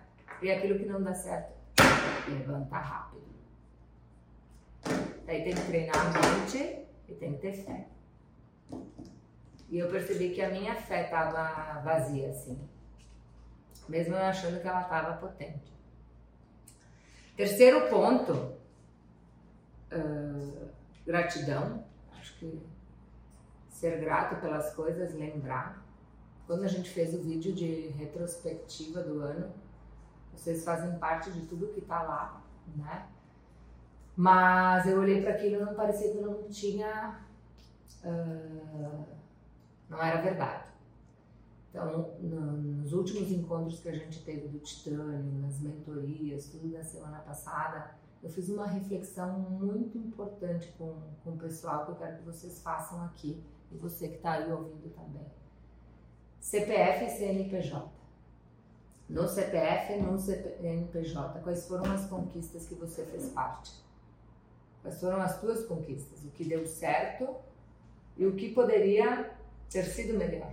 E 0.42 0.50
aquilo 0.50 0.78
que 0.78 0.86
não 0.86 1.02
dá 1.02 1.14
certo, 1.14 1.52
levantar 2.28 2.80
rápido. 2.80 3.22
Aí 5.28 5.44
tem 5.44 5.54
que 5.54 5.66
treinar 5.66 5.96
a 5.96 6.40
mente 6.40 6.86
e 7.08 7.14
tem 7.14 7.34
que 7.34 7.40
ter 7.40 7.52
fé. 7.52 7.86
E 9.70 9.78
eu 9.78 9.88
percebi 9.88 10.30
que 10.30 10.42
a 10.42 10.50
minha 10.50 10.74
fé 10.74 11.04
estava 11.04 11.80
vazia, 11.80 12.28
assim. 12.30 12.60
Mesmo 13.88 14.14
eu 14.14 14.22
achando 14.22 14.60
que 14.60 14.66
ela 14.66 14.82
estava 14.82 15.16
potente. 15.16 15.72
Terceiro 17.36 17.88
ponto, 17.88 18.32
uh, 19.92 20.68
gratidão. 21.06 21.84
Acho 22.18 22.36
que 22.38 22.60
ser 23.68 24.00
grato 24.00 24.40
pelas 24.40 24.74
coisas, 24.74 25.14
lembrar. 25.14 25.86
Quando 26.46 26.64
a 26.64 26.68
gente 26.68 26.90
fez 26.90 27.14
o 27.14 27.22
vídeo 27.22 27.52
de 27.52 27.88
retrospectiva 27.96 29.02
do 29.04 29.20
ano, 29.20 29.52
vocês 30.32 30.64
fazem 30.64 30.98
parte 30.98 31.30
de 31.30 31.46
tudo 31.46 31.68
que 31.68 31.78
está 31.78 32.02
lá, 32.02 32.42
né? 32.74 33.06
Mas 34.16 34.86
eu 34.86 34.98
olhei 34.98 35.22
para 35.22 35.30
aquilo 35.30 35.62
e 35.62 35.64
não 35.64 35.74
parecia 35.74 36.10
que 36.10 36.18
eu 36.18 36.22
não 36.22 36.48
tinha. 36.48 37.20
Uh, 38.04 39.19
não 39.90 40.00
era 40.00 40.22
verdade. 40.22 40.70
Então, 41.68 42.16
no, 42.20 42.40
nos 42.52 42.92
últimos 42.92 43.30
encontros 43.30 43.80
que 43.80 43.88
a 43.88 43.94
gente 43.94 44.24
teve 44.24 44.48
do 44.48 44.58
Titânio, 44.60 45.40
nas 45.40 45.60
mentorias, 45.60 46.46
tudo 46.46 46.68
da 46.68 46.82
semana 46.82 47.18
passada, 47.18 47.94
eu 48.22 48.30
fiz 48.30 48.48
uma 48.48 48.66
reflexão 48.66 49.38
muito 49.38 49.98
importante 49.98 50.72
com, 50.78 50.96
com 51.22 51.30
o 51.30 51.36
pessoal 51.36 51.84
que 51.84 51.92
eu 51.92 51.96
quero 51.96 52.18
que 52.18 52.24
vocês 52.24 52.60
façam 52.62 53.04
aqui 53.04 53.42
e 53.70 53.76
você 53.76 54.08
que 54.08 54.16
está 54.16 54.32
aí 54.32 54.52
ouvindo 54.52 54.90
também. 54.94 55.26
CPF 56.40 57.04
e 57.04 57.10
CNPJ. 57.10 57.88
No 59.08 59.28
CPF 59.28 59.92
e 59.92 60.02
no 60.02 60.18
CNPJ, 60.18 61.40
quais 61.40 61.66
foram 61.66 61.90
as 61.92 62.06
conquistas 62.06 62.66
que 62.66 62.74
você 62.74 63.04
fez 63.04 63.28
parte? 63.30 63.72
Quais 64.82 65.00
foram 65.00 65.20
as 65.20 65.40
tuas 65.40 65.64
conquistas? 65.66 66.24
O 66.24 66.30
que 66.30 66.44
deu 66.44 66.66
certo 66.66 67.28
e 68.16 68.26
o 68.26 68.34
que 68.34 68.52
poderia 68.52 69.39
ter 69.70 69.84
sido 69.84 70.18
melhor? 70.18 70.52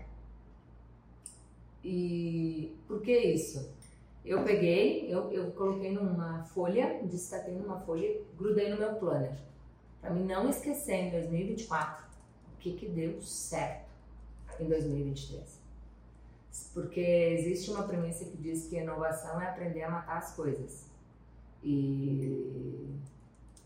E 1.83 2.77
por 2.87 3.01
que 3.01 3.17
isso? 3.17 3.75
Eu 4.23 4.43
peguei, 4.43 5.11
eu, 5.11 5.31
eu 5.31 5.51
coloquei 5.51 5.91
numa 5.91 6.43
folha, 6.43 7.01
destaquei 7.03 7.53
numa 7.53 7.79
folha, 7.79 8.19
grudei 8.37 8.69
no 8.69 8.77
meu 8.77 8.95
planner. 8.95 9.37
Para 10.01 10.11
mim 10.11 10.25
não 10.25 10.49
esquecer 10.49 10.95
em 10.95 11.11
2024 11.11 12.05
o 12.53 12.57
que, 12.59 12.73
que 12.73 12.87
deu 12.87 13.21
certo 13.21 13.87
em 14.59 14.67
2023. 14.67 15.61
Porque 16.73 16.99
existe 16.99 17.71
uma 17.71 17.83
premissa 17.83 18.25
que 18.25 18.37
diz 18.37 18.67
que 18.67 18.77
inovação 18.77 19.39
é 19.41 19.47
aprender 19.47 19.83
a 19.83 19.89
matar 19.89 20.17
as 20.17 20.35
coisas. 20.35 20.87
E 21.63 22.89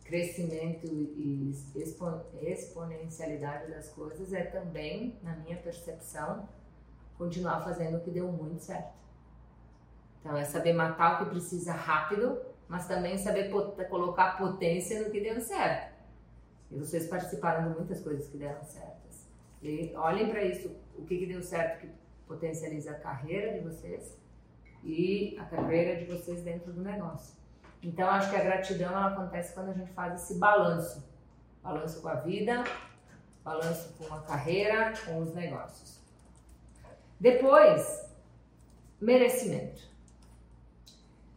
crescimento 0.03 0.85
e 0.85 1.53
exponencialidade 2.43 3.71
das 3.71 3.89
coisas 3.89 4.33
é 4.33 4.43
também, 4.43 5.17
na 5.23 5.35
minha 5.37 5.57
percepção, 5.57 6.47
continuar 7.17 7.63
fazendo 7.63 7.97
o 7.97 8.01
que 8.01 8.11
deu 8.11 8.31
muito 8.31 8.59
certo. 8.59 8.93
Então 10.19 10.37
é 10.37 10.43
saber 10.43 10.73
matar 10.73 11.15
o 11.15 11.25
que 11.25 11.31
precisa 11.31 11.73
rápido, 11.73 12.39
mas 12.67 12.87
também 12.87 13.17
saber 13.17 13.49
pot 13.49 13.83
colocar 13.85 14.37
potência 14.37 15.03
no 15.03 15.11
que 15.11 15.19
deu 15.19 15.41
certo. 15.41 15.99
E 16.69 16.77
vocês 16.77 17.07
participaram 17.07 17.69
de 17.69 17.77
muitas 17.77 18.01
coisas 18.01 18.27
que 18.27 18.37
deram 18.37 18.63
certas. 18.63 19.27
E 19.61 19.93
olhem 19.95 20.29
para 20.29 20.43
isso, 20.43 20.75
o 20.97 21.03
que, 21.03 21.17
que 21.17 21.25
deu 21.25 21.41
certo 21.41 21.81
que 21.81 21.89
potencializa 22.27 22.91
a 22.91 22.95
carreira 22.95 23.53
de 23.53 23.59
vocês 23.59 24.17
e 24.83 25.37
a 25.37 25.45
carreira 25.45 25.99
de 25.99 26.05
vocês 26.05 26.41
dentro 26.41 26.71
do 26.71 26.81
negócio. 26.81 27.40
Então, 27.83 28.07
acho 28.09 28.29
que 28.29 28.35
a 28.35 28.43
gratidão 28.43 28.91
ela 28.91 29.07
acontece 29.07 29.53
quando 29.53 29.69
a 29.69 29.73
gente 29.73 29.91
faz 29.93 30.21
esse 30.21 30.37
balanço. 30.37 31.03
Balanço 31.63 32.01
com 32.01 32.09
a 32.09 32.15
vida, 32.15 32.63
balanço 33.43 33.93
com 33.97 34.13
a 34.13 34.21
carreira, 34.21 34.93
com 35.05 35.19
os 35.19 35.33
negócios. 35.33 35.99
Depois, 37.19 38.09
merecimento. 38.99 39.81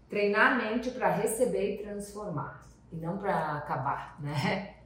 Treinar 0.08 0.52
a 0.52 0.54
mente 0.56 0.90
para 0.90 1.10
receber 1.10 1.74
e 1.74 1.82
transformar, 1.82 2.66
e 2.92 2.96
não 2.96 3.18
para 3.18 3.56
acabar, 3.56 4.20
né? 4.20 4.76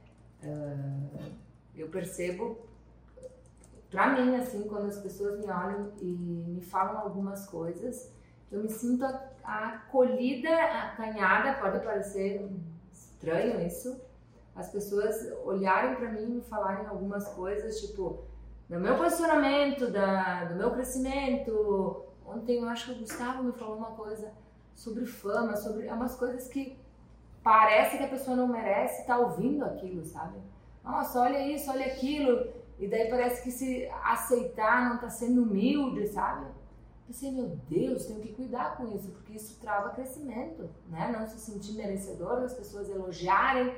Uh, 0.41 1.31
eu 1.75 1.89
percebo, 1.89 2.57
para 3.91 4.13
mim, 4.13 4.35
assim, 4.35 4.63
quando 4.63 4.87
as 4.87 4.97
pessoas 4.97 5.39
me 5.39 5.51
olham 5.51 5.91
e 6.01 6.05
me 6.05 6.61
falam 6.61 6.99
algumas 6.99 7.47
coisas, 7.47 8.11
eu 8.51 8.63
me 8.63 8.69
sinto 8.69 9.05
acolhida, 9.49 10.49
acanhada, 10.53 11.59
pode 11.59 11.83
parecer 11.83 12.49
estranho 12.91 13.65
isso, 13.65 13.99
as 14.55 14.69
pessoas 14.69 15.15
olharem 15.43 15.95
para 15.95 16.11
mim 16.11 16.23
e 16.23 16.29
me 16.35 16.41
falarem 16.41 16.85
algumas 16.85 17.27
coisas, 17.29 17.79
tipo, 17.81 18.23
do 18.67 18.79
meu 18.79 18.95
posicionamento, 18.97 19.89
da, 19.89 20.45
do 20.45 20.55
meu 20.55 20.71
crescimento. 20.71 22.05
Ontem 22.25 22.61
eu 22.61 22.69
acho 22.69 22.85
que 22.85 22.91
o 22.91 22.99
Gustavo 22.99 23.43
me 23.43 23.51
falou 23.53 23.77
uma 23.77 23.91
coisa 23.91 24.31
sobre 24.75 25.05
fama, 25.05 25.55
sobre 25.55 25.87
é 25.87 25.93
umas 25.93 26.15
coisas 26.15 26.47
que 26.47 26.77
parece 27.41 27.97
que 27.97 28.03
a 28.03 28.09
pessoa 28.09 28.37
não 28.37 28.47
merece 28.47 29.01
estar 29.01 29.17
tá 29.17 29.19
ouvindo 29.19 29.65
aquilo, 29.65 30.03
sabe? 30.03 30.37
Nossa, 30.83 31.21
olha 31.21 31.39
isso, 31.47 31.69
olha 31.71 31.85
aquilo. 31.85 32.47
E 32.77 32.87
daí 32.87 33.09
parece 33.09 33.43
que 33.43 33.51
se 33.51 33.89
aceitar 34.03 34.87
não 34.87 34.95
está 34.95 35.09
sendo 35.09 35.43
humilde, 35.43 36.07
sabe? 36.07 36.45
Pensei, 37.09 37.31
meu 37.31 37.57
Deus, 37.67 38.05
tenho 38.05 38.19
que 38.19 38.33
cuidar 38.33 38.77
com 38.77 38.87
isso, 38.95 39.09
porque 39.09 39.33
isso 39.33 39.59
trava 39.59 39.89
crescimento, 39.89 40.69
né? 40.87 41.11
Não 41.11 41.27
se 41.27 41.39
sentir 41.39 41.73
merecedor, 41.73 42.43
as 42.43 42.53
pessoas 42.53 42.87
elogiarem. 42.87 43.75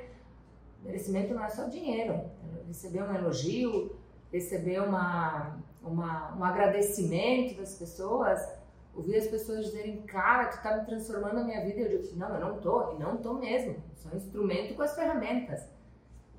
Merecimento 0.83 1.33
não 1.33 1.43
é 1.43 1.49
só 1.49 1.69
dinheiro. 1.69 2.29
Receber 2.67 3.03
um 3.03 3.15
elogio, 3.15 3.95
receber 4.33 4.81
uma, 4.81 5.57
uma, 5.81 6.35
um 6.35 6.43
agradecimento 6.43 7.55
das 7.55 7.77
pessoas, 7.77 8.45
ouvir 8.93 9.15
as 9.15 9.27
pessoas 9.27 9.65
dizerem, 9.67 10.01
cara, 10.01 10.49
tu 10.49 10.61
tá 10.61 10.77
me 10.77 10.85
transformando 10.85 11.39
a 11.39 11.43
minha 11.45 11.63
vida. 11.63 11.79
Eu 11.79 12.01
digo, 12.01 12.17
não, 12.17 12.35
eu 12.35 12.39
não 12.41 12.59
tô, 12.59 12.95
e 12.95 12.99
não 12.99 13.15
tô 13.15 13.35
mesmo. 13.35 13.81
Sou 13.95 14.11
um 14.11 14.17
instrumento 14.17 14.75
com 14.75 14.81
as 14.81 14.93
ferramentas. 14.93 15.69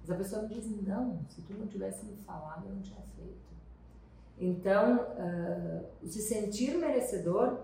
Mas 0.03 0.11
a 0.11 0.17
pessoa 0.17 0.43
me 0.43 0.49
diz, 0.49 0.87
não, 0.87 1.25
se 1.31 1.41
tu 1.41 1.55
não 1.55 1.67
tivesse 1.67 2.05
me 2.05 2.17
falado, 2.17 2.67
eu 2.67 2.75
não 2.75 2.83
tinha 2.83 3.01
feito. 3.17 3.52
Então, 4.45 4.97
uh, 4.97 6.09
se 6.09 6.21
sentir 6.21 6.77
merecedor 6.77 7.61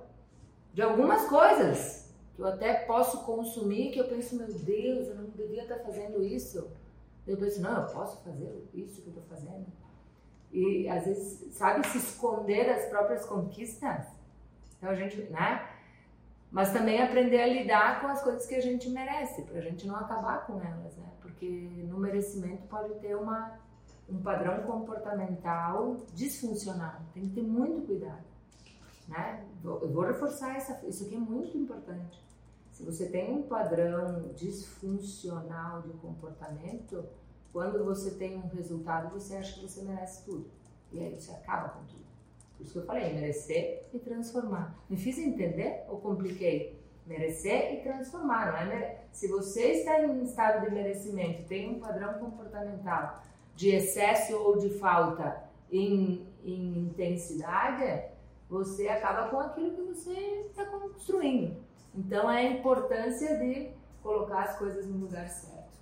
de 0.73 0.81
algumas 0.81 1.27
coisas 1.29 2.15
que 2.37 2.41
eu 2.41 2.47
até 2.47 2.73
posso 2.85 3.25
consumir, 3.25 3.91
que 3.91 3.99
eu 3.99 4.07
penso, 4.07 4.37
meu 4.37 4.47
Deus, 4.47 5.09
eu 5.09 5.17
não 5.17 5.25
devia 5.25 5.63
estar 5.63 5.81
fazendo 5.81 6.23
isso. 6.23 6.71
Eu 7.27 7.37
penso, 7.37 7.61
não, 7.61 7.83
eu 7.83 7.89
posso 7.93 8.23
fazer 8.23 8.65
isso 8.73 9.03
que 9.03 9.09
eu 9.09 9.13
estou 9.13 9.25
fazendo. 9.25 9.67
E 10.53 10.89
às 10.89 11.05
vezes, 11.05 11.53
sabe, 11.53 11.85
se 11.89 11.99
esconder 11.99 12.67
das 12.67 12.87
próprias 12.87 13.27
conquistas. 13.27 14.07
Então 14.77 14.91
a 14.91 14.95
gente, 14.95 15.21
né? 15.33 15.69
Mas 16.49 16.73
também 16.73 17.03
aprender 17.03 17.43
a 17.43 17.47
lidar 17.49 18.01
com 18.01 18.07
as 18.07 18.23
coisas 18.23 18.47
que 18.47 18.55
a 18.55 18.63
gente 18.63 18.89
merece, 18.89 19.43
para 19.43 19.59
a 19.59 19.63
gente 19.63 19.85
não 19.85 19.97
acabar 19.97 20.47
com 20.47 20.61
elas, 20.61 20.97
né? 20.97 21.11
Porque 21.21 21.69
no 21.89 21.99
merecimento 21.99 22.63
pode 22.69 22.95
ter 23.01 23.17
uma 23.17 23.59
um 24.09 24.21
padrão 24.23 24.63
comportamental 24.63 25.99
disfuncional. 26.15 27.01
Tem 27.13 27.29
que 27.29 27.35
ter 27.35 27.43
muito 27.43 27.87
cuidado. 27.87 28.25
Né? 29.07 29.45
Eu 29.65 29.91
vou 29.91 30.05
reforçar 30.05 30.57
essa, 30.57 30.85
isso 30.87 31.05
aqui 31.05 31.15
é 31.15 31.19
muito 31.19 31.57
importante. 31.57 32.23
Se 32.73 32.85
você 32.85 33.09
tem 33.09 33.35
um 33.35 33.43
padrão 33.43 34.31
disfuncional 34.35 35.83
de 35.83 35.93
comportamento, 35.95 37.05
quando 37.53 37.85
você 37.85 38.13
tem 38.13 38.37
um 38.37 38.49
resultado, 38.49 39.13
você 39.13 39.37
acha 39.37 39.55
que 39.55 39.67
você 39.67 39.83
merece 39.83 40.25
tudo. 40.25 40.49
E 40.93 41.01
aí 41.01 41.13
você 41.13 41.33
acaba 41.33 41.71
com 41.71 41.85
tudo. 41.87 42.07
Por 42.57 42.65
isso 42.65 42.73
que 42.73 42.79
eu 42.79 42.87
falei, 42.87 43.15
merecer 43.15 43.89
e 43.93 43.99
transformar. 43.99 44.77
Me 44.89 44.97
fiz 44.97 45.19
entender 45.19 45.85
ou 45.89 45.99
compliquei? 46.01 46.79
Merecer 47.07 47.75
e 47.75 47.83
transformar, 47.83 48.53
não 48.53 48.73
é? 48.73 49.05
Se 49.13 49.29
você 49.29 49.73
está 49.73 50.01
em 50.05 50.23
estado 50.23 50.65
de 50.65 50.75
merecimento, 50.75 51.45
tem 51.49 51.75
um 51.75 51.81
padrão 51.81 52.15
comportamental 52.19 53.23
de 53.59 53.71
excesso 53.71 54.37
ou 54.37 54.57
de 54.57 54.71
falta 54.71 55.43
em, 55.69 56.25
em 56.45 56.79
intensidade, 56.79 58.05
você 58.49 58.87
acaba 58.87 59.29
com 59.29 59.41
aquilo 59.41 59.73
que 59.73 59.83
você 59.83 60.13
está 60.49 60.65
construindo. 60.67 61.57
Então 61.93 62.31
é 62.31 62.39
a 62.39 62.53
importância 62.53 63.37
de 63.37 63.73
colocar 64.01 64.45
as 64.45 64.57
coisas 64.57 64.87
no 64.87 64.99
lugar 64.99 65.29
certo. 65.29 65.77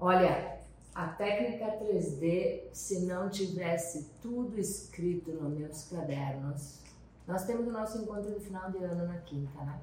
Olha, 0.00 0.58
a 0.94 1.08
técnica 1.08 1.66
3D, 1.84 2.72
se 2.72 3.00
não 3.04 3.28
tivesse 3.28 4.10
tudo 4.22 4.58
escrito 4.58 5.32
nos 5.32 5.52
meus 5.52 5.84
cadernos, 5.90 6.78
nós 7.26 7.44
temos 7.44 7.68
o 7.68 7.70
nosso 7.70 7.98
encontro 7.98 8.32
de 8.32 8.40
final 8.40 8.70
de 8.70 8.78
ano 8.78 9.06
na 9.06 9.18
quinta, 9.18 9.62
né? 9.64 9.78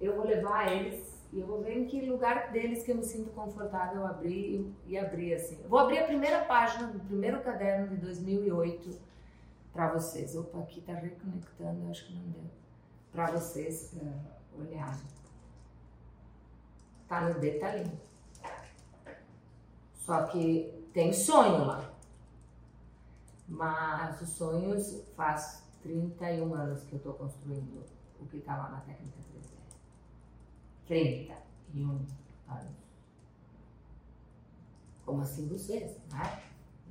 Eu 0.00 0.14
vou 0.14 0.24
levar 0.24 0.70
eles 0.70 1.15
e 1.32 1.40
eu 1.40 1.46
vou 1.46 1.62
ver 1.62 1.78
em 1.78 1.86
que 1.86 2.00
lugar 2.08 2.52
deles 2.52 2.82
que 2.82 2.92
eu 2.92 2.96
me 2.96 3.04
sinto 3.04 3.30
confortável 3.30 4.06
abrir 4.06 4.72
e 4.86 4.96
abrir 4.96 5.34
assim. 5.34 5.58
Eu 5.62 5.68
vou 5.68 5.78
abrir 5.78 5.98
a 5.98 6.04
primeira 6.04 6.44
página 6.44 6.86
do 6.88 7.00
primeiro 7.00 7.42
caderno 7.42 7.88
de 7.88 7.96
2008 7.96 8.98
para 9.72 9.92
vocês. 9.92 10.34
Opa, 10.36 10.60
aqui 10.60 10.80
tá 10.80 10.94
reconectando, 10.94 11.90
acho 11.90 12.06
que 12.06 12.14
não 12.14 12.28
deu. 12.30 12.44
Para 13.12 13.32
vocês 13.32 13.94
uh, 13.94 14.60
olharem. 14.60 15.02
Tá 17.08 17.20
no 17.28 17.38
detalhinho. 17.38 18.00
Só 19.94 20.24
que 20.24 20.88
tem 20.92 21.12
sonho 21.12 21.64
lá. 21.66 21.92
Mas 23.48 24.20
os 24.20 24.30
sonhos 24.30 25.04
faz 25.14 25.64
31 25.82 26.54
anos 26.54 26.82
que 26.84 26.94
eu 26.94 26.96
estou 26.96 27.14
construindo 27.14 27.84
o 28.20 28.26
que 28.26 28.38
está 28.38 28.56
lá 28.56 28.70
na 28.70 28.80
técnica 28.80 29.18
3D. 29.20 29.25
31 30.86 31.90
anos. 32.48 32.76
Como 35.04 35.22
assim 35.22 35.48
vocês, 35.48 35.96
né? 36.12 36.42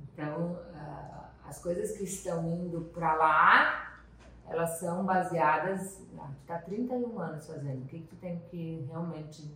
Então, 0.02 0.52
uh, 0.52 1.26
as 1.46 1.58
coisas 1.62 1.96
que 1.96 2.04
estão 2.04 2.50
indo 2.50 2.82
para 2.94 3.14
lá, 3.14 4.02
elas 4.48 4.78
são 4.78 5.04
baseadas. 5.04 6.00
Ah, 6.18 6.30
tu 6.34 6.46
tá 6.46 6.58
31 6.58 7.18
anos 7.20 7.46
fazendo. 7.46 7.82
O 7.82 7.86
que, 7.86 8.00
que 8.00 8.06
tu 8.06 8.16
tem 8.16 8.38
que 8.50 8.86
realmente 8.88 9.50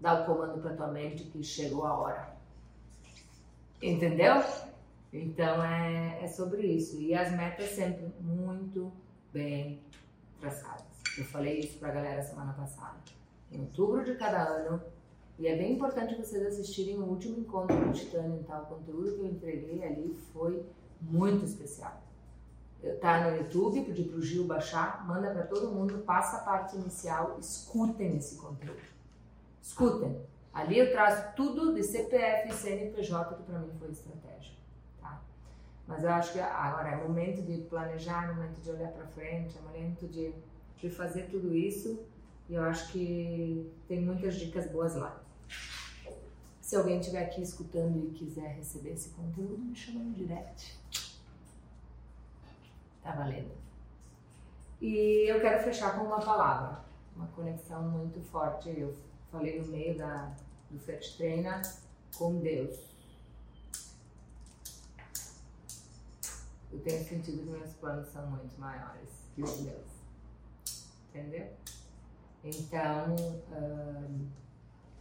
dar 0.00 0.22
o 0.22 0.26
comando 0.26 0.60
para 0.60 0.74
tua 0.74 0.88
mente 0.88 1.24
que 1.24 1.42
chegou 1.42 1.84
a 1.86 1.98
hora? 1.98 2.36
Entendeu? 3.82 4.42
Então 5.12 5.62
é, 5.62 6.24
é 6.24 6.28
sobre 6.28 6.66
isso. 6.66 7.00
E 7.00 7.14
as 7.14 7.30
metas 7.32 7.70
sempre 7.70 8.12
muito 8.20 8.92
bem 9.32 9.82
traçadas. 10.40 10.84
Eu 11.16 11.24
falei 11.24 11.60
isso 11.60 11.78
para 11.78 11.90
a 11.90 11.92
galera 11.92 12.22
semana 12.22 12.52
passada. 12.54 13.13
Em 13.54 13.60
outubro 13.60 14.04
de 14.04 14.16
cada 14.16 14.42
ano, 14.42 14.82
e 15.38 15.46
é 15.46 15.56
bem 15.56 15.74
importante 15.74 16.14
vocês 16.14 16.44
assistirem 16.44 16.98
o 16.98 17.04
último 17.04 17.38
encontro 17.38 17.76
do 17.76 17.92
Titânio, 17.92 18.42
tá? 18.44 18.60
O 18.62 18.66
conteúdo 18.66 19.14
que 19.14 19.20
eu 19.20 19.26
entreguei 19.26 19.84
ali 19.84 20.14
foi 20.32 20.64
muito 21.00 21.44
especial. 21.44 22.02
Tá 23.00 23.30
no 23.30 23.36
YouTube, 23.36 23.84
pedi 23.84 24.04
pro 24.04 24.20
Gil 24.20 24.44
baixar, 24.44 25.06
manda 25.06 25.30
para 25.30 25.44
todo 25.46 25.72
mundo, 25.72 26.02
passa 26.04 26.38
a 26.38 26.40
parte 26.40 26.76
inicial, 26.76 27.38
escutem 27.40 28.16
esse 28.16 28.36
conteúdo. 28.36 28.82
Escutem. 29.62 30.20
Ali 30.52 30.78
eu 30.78 30.92
trazo 30.92 31.34
tudo 31.34 31.74
de 31.74 31.82
CPF 31.82 32.48
e 32.48 32.52
CNPJ 32.52 33.36
que 33.36 33.42
para 33.44 33.58
mim 33.58 33.72
foi 33.78 33.90
estratégia, 33.90 34.52
tá? 35.00 35.22
Mas 35.86 36.04
eu 36.04 36.10
acho 36.10 36.32
que 36.32 36.40
agora 36.40 36.90
é 36.90 36.96
momento 36.96 37.42
de 37.42 37.62
planejar, 37.62 38.24
é 38.24 38.34
momento 38.34 38.60
de 38.60 38.70
olhar 38.70 38.92
para 38.92 39.06
frente, 39.06 39.56
é 39.58 39.62
momento 39.62 40.06
de, 40.06 40.32
de 40.76 40.90
fazer 40.90 41.28
tudo 41.30 41.54
isso. 41.54 41.98
E 42.48 42.54
eu 42.54 42.62
acho 42.62 42.92
que 42.92 43.72
tem 43.88 44.00
muitas 44.00 44.36
dicas 44.36 44.70
boas 44.70 44.94
lá. 44.94 45.22
Se 46.60 46.76
alguém 46.76 46.98
estiver 46.98 47.24
aqui 47.24 47.42
escutando 47.42 48.06
e 48.08 48.10
quiser 48.12 48.56
receber 48.56 48.92
esse 48.92 49.10
conteúdo, 49.10 49.58
me 49.58 49.76
chama 49.76 50.00
no 50.00 50.12
direct. 50.12 50.78
Tá 53.02 53.12
valendo. 53.12 53.52
E 54.80 55.30
eu 55.30 55.40
quero 55.40 55.62
fechar 55.62 55.98
com 55.98 56.06
uma 56.06 56.20
palavra, 56.20 56.84
uma 57.14 57.26
conexão 57.28 57.82
muito 57.82 58.20
forte. 58.20 58.68
Eu 58.70 58.96
falei 59.30 59.60
no 59.60 59.68
meio 59.68 59.96
da, 59.96 60.34
do 60.70 60.78
Fert 60.78 61.16
Treina 61.16 61.62
com 62.16 62.40
Deus. 62.40 62.78
Eu 66.72 66.80
tenho 66.80 67.04
sentido 67.04 67.44
que 67.44 67.50
meus 67.50 67.72
planos 67.74 68.08
são 68.08 68.26
muito 68.26 68.58
maiores 68.58 69.08
que 69.34 69.42
os 69.42 69.60
meus. 69.60 69.86
Entendeu? 71.10 71.52
Então, 72.44 73.16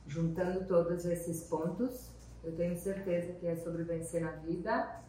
juntando 0.07 0.65
todos 0.65 1.05
esses 1.05 1.43
pontos, 1.43 2.09
eu 2.41 2.55
tenho 2.55 2.77
certeza 2.77 3.33
que 3.33 3.45
é 3.45 3.55
sobre 3.57 3.83
vencer 3.83 4.21
na 4.21 4.31
vida, 4.31 5.01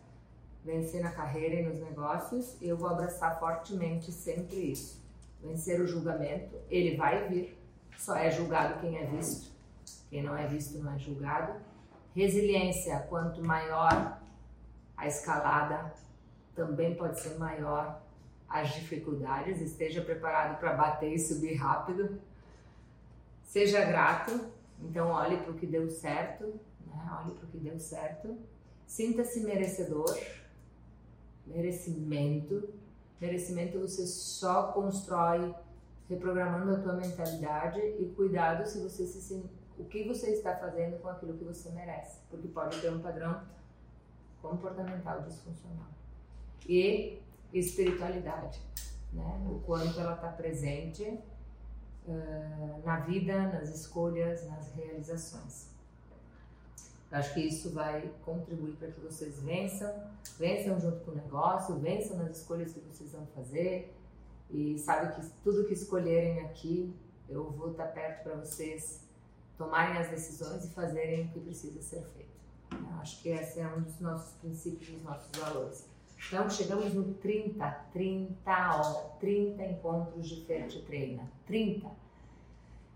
vencer 0.65 1.03
na 1.03 1.13
carreira 1.13 1.61
e 1.61 1.63
nos 1.65 1.81
negócios. 1.81 2.57
Eu 2.61 2.77
vou 2.77 2.89
abraçar 2.89 3.39
fortemente 3.39 4.11
sempre 4.11 4.73
isso. 4.73 5.01
Vencer 5.41 5.81
o 5.81 5.87
julgamento, 5.87 6.57
ele 6.69 6.97
vai 6.97 7.29
vir, 7.29 7.59
só 7.97 8.17
é 8.17 8.31
julgado 8.31 8.81
quem 8.81 8.97
é 8.97 9.07
visto. 9.07 9.53
Quem 10.11 10.23
não 10.23 10.37
é 10.37 10.47
visto 10.47 10.79
não 10.79 10.93
é 10.93 10.99
julgado. 10.99 11.61
Resiliência, 12.15 13.01
quanto 13.09 13.45
maior 13.45 14.21
a 14.97 15.07
escalada, 15.07 15.93
também 16.55 16.95
pode 16.97 17.21
ser 17.21 17.37
maior 17.39 18.01
as 18.55 18.73
dificuldades, 18.73 19.61
esteja 19.61 20.01
preparado 20.01 20.61
para 20.61 20.75
bater 20.75 21.13
e 21.13 21.19
subir 21.19 21.55
rápido. 21.55 22.21
Seja 23.43 23.85
grato, 23.85 24.49
então 24.81 25.09
olhe 25.09 25.39
para 25.39 25.51
o 25.51 25.55
que 25.55 25.67
deu 25.67 25.91
certo, 25.91 26.47
né? 26.87 27.21
olhe 27.21 27.35
para 27.35 27.47
o 27.47 27.49
que 27.49 27.59
deu 27.59 27.77
certo. 27.81 28.39
Sinta-se 28.87 29.41
merecedor, 29.41 30.17
merecimento. 31.45 32.69
Merecimento 33.21 33.81
você 33.81 34.07
só 34.07 34.71
constrói 34.71 35.53
reprogramando 36.09 36.77
a 36.77 36.81
tua 36.81 36.93
mentalidade 36.93 37.81
e 37.81 38.13
cuidado 38.15 38.69
se 38.69 38.79
você 38.79 39.05
se 39.05 39.45
o 39.77 39.85
que 39.85 40.07
você 40.07 40.31
está 40.31 40.55
fazendo 40.57 41.01
com 41.01 41.09
aquilo 41.09 41.37
que 41.37 41.43
você 41.43 41.71
merece, 41.71 42.21
porque 42.31 42.47
pode 42.47 42.81
ter 42.81 42.93
um 42.93 43.01
padrão 43.01 43.43
comportamental 44.41 45.23
disfuncional. 45.23 45.89
E 46.69 47.21
espiritualidade, 47.53 48.61
né? 49.13 49.47
O 49.51 49.61
quanto 49.61 49.99
ela 49.99 50.15
está 50.15 50.29
presente 50.29 51.19
uh, 52.07 52.83
na 52.85 53.01
vida, 53.01 53.49
nas 53.49 53.69
escolhas, 53.69 54.47
nas 54.49 54.73
realizações. 54.75 55.69
Eu 57.11 57.19
acho 57.19 57.33
que 57.33 57.41
isso 57.41 57.71
vai 57.71 58.11
contribuir 58.25 58.75
para 58.77 58.89
que 58.91 59.01
vocês 59.01 59.39
vençam, 59.41 59.93
vençam 60.37 60.81
junto 60.81 61.05
com 61.05 61.13
o 61.13 61.15
negócio, 61.15 61.79
vençam 61.79 62.17
nas 62.17 62.39
escolhas 62.39 62.73
que 62.73 62.81
vocês 62.81 63.13
vão 63.13 63.27
fazer 63.29 63.95
e 64.51 64.79
sabe 64.79 65.15
que 65.15 65.31
tudo 65.43 65.65
que 65.65 65.75
escolherem 65.75 66.41
aqui, 66.41 66.95
eu 67.29 67.51
vou 67.53 67.71
estar 67.71 67.87
perto 67.87 68.25
para 68.25 68.35
vocês 68.37 69.01
tomarem 69.57 69.99
as 69.99 70.11
decisões 70.11 70.65
e 70.65 70.69
fazerem 70.71 71.27
o 71.27 71.29
que 71.29 71.41
precisa 71.41 71.81
ser 71.81 72.03
feito. 72.03 72.35
Eu 72.73 73.01
acho 73.01 73.23
que 73.23 73.29
esse 73.29 73.61
é 73.61 73.67
um 73.69 73.83
dos 73.83 74.01
nossos 74.01 74.33
princípios, 74.39 74.91
dos 74.91 75.03
nossos 75.03 75.31
valores. 75.39 75.87
Então, 76.27 76.49
chegamos 76.49 76.93
no 76.95 77.15
30, 77.15 77.71
30, 77.93 78.81
ó, 78.81 79.19
30 79.19 79.63
encontros 79.65 80.29
de 80.29 80.45
Ferte 80.45 80.81
Treina. 80.83 81.31
30. 81.47 81.89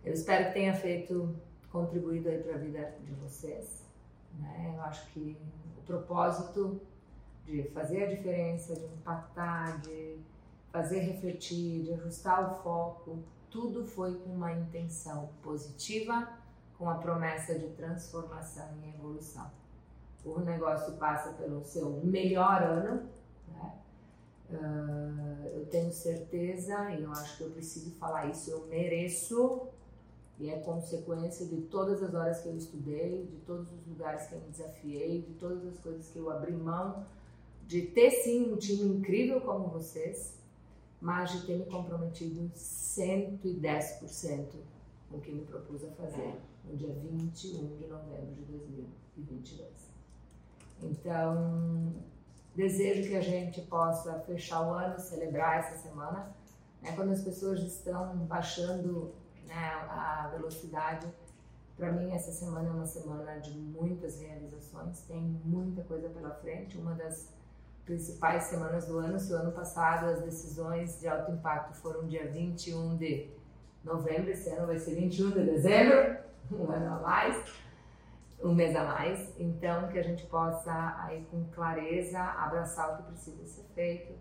Eu 0.04 0.14
espero 0.14 0.46
que 0.46 0.54
tenha 0.54 0.74
feito, 0.74 1.36
contribuído 1.70 2.28
aí 2.28 2.42
para 2.42 2.54
a 2.54 2.58
vida 2.58 2.94
de 3.04 3.12
vocês. 3.14 3.86
Né? 4.38 4.72
Eu 4.74 4.82
acho 4.82 5.06
que 5.12 5.36
o 5.78 5.82
propósito 5.82 6.80
de 7.44 7.62
fazer 7.70 8.04
a 8.04 8.06
diferença, 8.06 8.74
de 8.74 8.84
impactar, 8.86 9.80
de 9.80 10.18
fazer 10.70 11.00
refletir, 11.00 11.84
de 11.84 11.94
ajustar 11.94 12.52
o 12.52 12.62
foco, 12.62 13.22
tudo 13.50 13.84
foi 13.84 14.14
com 14.14 14.30
uma 14.30 14.52
intenção 14.52 15.30
positiva, 15.42 16.28
com 16.76 16.88
a 16.88 16.94
promessa 16.94 17.58
de 17.58 17.68
transformação 17.70 18.68
e 18.82 18.88
evolução. 18.90 19.50
O 20.24 20.40
negócio 20.40 20.94
passa 20.94 21.32
pelo 21.32 21.64
seu 21.64 21.90
melhor 22.04 22.62
ano, 22.62 23.08
Uh, 24.50 25.46
eu 25.54 25.66
tenho 25.66 25.92
certeza, 25.92 26.90
e 26.92 27.02
eu 27.02 27.12
acho 27.12 27.36
que 27.36 27.44
eu 27.44 27.50
preciso 27.50 27.90
falar 27.92 28.30
isso, 28.30 28.50
eu 28.50 28.66
mereço, 28.66 29.68
e 30.40 30.48
é 30.48 30.58
consequência 30.60 31.44
de 31.46 31.62
todas 31.62 32.02
as 32.02 32.14
horas 32.14 32.40
que 32.40 32.48
eu 32.48 32.56
estudei, 32.56 33.26
de 33.26 33.36
todos 33.38 33.70
os 33.72 33.86
lugares 33.86 34.26
que 34.26 34.34
eu 34.34 34.40
me 34.40 34.48
desafiei, 34.48 35.20
de 35.22 35.34
todas 35.34 35.66
as 35.66 35.78
coisas 35.80 36.08
que 36.08 36.18
eu 36.18 36.30
abri 36.30 36.52
mão, 36.52 37.04
de 37.66 37.82
ter 37.82 38.10
sim 38.10 38.50
um 38.52 38.56
time 38.56 38.96
incrível 38.98 39.40
como 39.42 39.68
vocês, 39.68 40.38
mas 41.00 41.32
de 41.32 41.46
ter 41.46 41.58
me 41.58 41.66
comprometido 41.66 42.50
110% 42.54 44.46
com 45.10 45.16
o 45.16 45.20
que 45.20 45.32
me 45.32 45.44
propus 45.44 45.84
a 45.84 45.90
fazer 45.90 46.40
no 46.64 46.76
dia 46.76 46.92
21 46.92 47.76
de 47.76 47.86
novembro 47.86 48.34
de 48.34 48.42
2022. 48.42 49.68
Então, 50.82 51.92
Desejo 52.54 53.08
que 53.08 53.16
a 53.16 53.20
gente 53.20 53.60
possa 53.62 54.18
fechar 54.20 54.62
o 54.66 54.72
ano, 54.72 54.98
celebrar 54.98 55.58
essa 55.58 55.76
semana, 55.78 56.34
né, 56.82 56.92
quando 56.96 57.12
as 57.12 57.22
pessoas 57.22 57.60
estão 57.60 58.16
baixando 58.26 59.14
né, 59.46 59.54
a 59.54 60.28
velocidade. 60.32 61.06
Para 61.76 61.92
mim, 61.92 62.12
essa 62.12 62.32
semana 62.32 62.68
é 62.68 62.72
uma 62.72 62.86
semana 62.86 63.38
de 63.38 63.56
muitas 63.56 64.20
realizações, 64.20 65.02
tem 65.02 65.22
muita 65.44 65.82
coisa 65.84 66.08
pela 66.08 66.30
frente. 66.30 66.76
Uma 66.76 66.94
das 66.94 67.28
principais 67.84 68.44
semanas 68.44 68.86
do 68.86 68.98
ano, 68.98 69.18
se 69.18 69.32
o 69.32 69.36
ano 69.36 69.52
passado 69.52 70.06
as 70.06 70.20
decisões 70.20 71.00
de 71.00 71.08
alto 71.08 71.32
impacto 71.32 71.74
foram 71.74 72.06
dia 72.06 72.30
21 72.30 72.96
de 72.96 73.30
novembro, 73.82 74.30
esse 74.30 74.50
ano 74.50 74.66
vai 74.66 74.78
ser 74.78 74.94
21 74.94 75.30
de 75.30 75.44
dezembro, 75.44 76.18
um 76.52 76.70
ano 76.70 76.96
a 76.96 76.98
mais 77.00 77.67
um 78.42 78.54
mês 78.54 78.74
a 78.76 78.84
mais, 78.84 79.34
então 79.38 79.88
que 79.88 79.98
a 79.98 80.02
gente 80.02 80.24
possa 80.26 80.72
aí 81.02 81.26
com 81.30 81.44
clareza 81.50 82.20
abraçar 82.20 82.94
o 82.94 82.96
que 82.98 83.02
precisa 83.10 83.44
ser 83.46 83.64
feito 83.74 84.14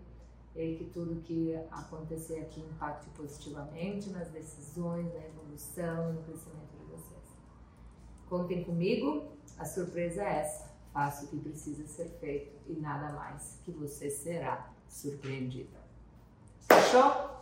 e 0.56 0.76
que 0.76 0.84
tudo 0.86 1.20
que 1.22 1.54
acontecer 1.70 2.40
aqui 2.40 2.60
impacte 2.60 3.08
positivamente 3.10 4.10
nas 4.10 4.28
decisões, 4.30 5.12
na 5.14 5.24
evolução, 5.24 6.12
no 6.14 6.22
crescimento 6.22 6.76
de 6.78 6.84
vocês. 6.86 7.38
Contem 8.28 8.64
comigo, 8.64 9.32
a 9.56 9.64
surpresa 9.64 10.22
é 10.22 10.40
essa. 10.40 10.68
Faça 10.92 11.26
o 11.26 11.28
que 11.28 11.38
precisa 11.38 11.86
ser 11.86 12.08
feito 12.18 12.58
e 12.66 12.74
nada 12.80 13.12
mais 13.12 13.60
que 13.64 13.70
você 13.70 14.10
será 14.10 14.72
surpreendida. 14.88 15.78
Fechou? 16.60 17.37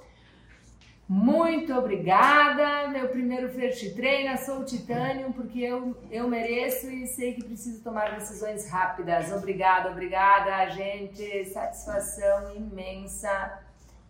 Muito 1.08 1.72
obrigada, 1.72 2.88
meu 2.88 3.08
primeiro 3.08 3.48
First 3.48 3.94
Trainer, 3.94 4.44
sou 4.44 4.58
o 4.58 4.64
Titânio, 4.64 5.32
porque 5.32 5.60
eu, 5.60 5.96
eu 6.10 6.26
mereço 6.26 6.90
e 6.90 7.06
sei 7.06 7.34
que 7.34 7.44
preciso 7.44 7.80
tomar 7.80 8.18
decisões 8.18 8.68
rápidas. 8.68 9.30
Obrigada, 9.30 9.92
obrigada, 9.92 10.68
gente, 10.70 11.44
satisfação 11.44 12.56
imensa 12.56 13.62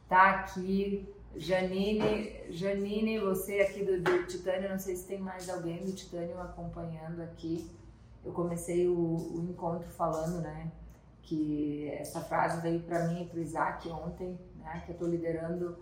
tá 0.08 0.30
aqui. 0.30 1.06
Janine, 1.36 2.32
Janine, 2.48 3.18
você 3.18 3.60
aqui 3.60 3.84
do, 3.84 4.00
do 4.00 4.26
Titânio, 4.26 4.70
não 4.70 4.78
sei 4.78 4.96
se 4.96 5.06
tem 5.06 5.18
mais 5.18 5.50
alguém 5.50 5.84
do 5.84 5.92
Titânio 5.92 6.40
acompanhando 6.40 7.20
aqui. 7.20 7.70
Eu 8.24 8.32
comecei 8.32 8.88
o, 8.88 8.94
o 8.94 9.46
encontro 9.50 9.86
falando, 9.90 10.40
né, 10.40 10.72
que 11.20 11.90
essa 11.90 12.22
frase 12.22 12.62
veio 12.62 12.80
para 12.80 13.08
mim 13.08 13.24
e 13.24 13.26
para 13.26 13.38
o 13.38 13.42
Isaac 13.42 13.86
ontem, 13.90 14.38
né, 14.56 14.82
que 14.86 14.92
eu 14.92 14.94
estou 14.94 15.08
liderando 15.08 15.76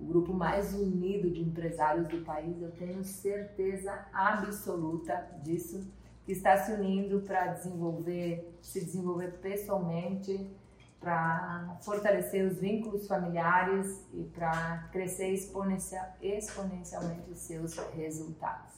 o 0.00 0.04
grupo 0.04 0.32
mais 0.32 0.72
unido 0.74 1.30
de 1.30 1.42
empresários 1.42 2.08
do 2.08 2.24
país, 2.24 2.60
eu 2.62 2.70
tenho 2.70 3.02
certeza 3.04 4.06
absoluta 4.12 5.28
disso, 5.42 5.90
que 6.24 6.32
está 6.32 6.56
se 6.56 6.72
unindo 6.72 7.20
para 7.22 7.48
desenvolver, 7.48 8.56
se 8.60 8.84
desenvolver 8.84 9.38
pessoalmente, 9.40 10.50
para 11.00 11.78
fortalecer 11.82 12.44
os 12.46 12.58
vínculos 12.58 13.06
familiares 13.06 14.04
e 14.12 14.24
para 14.24 14.88
crescer 14.92 15.32
exponencial, 15.32 16.06
exponencialmente 16.20 17.30
os 17.30 17.38
seus 17.38 17.76
resultados. 17.94 18.74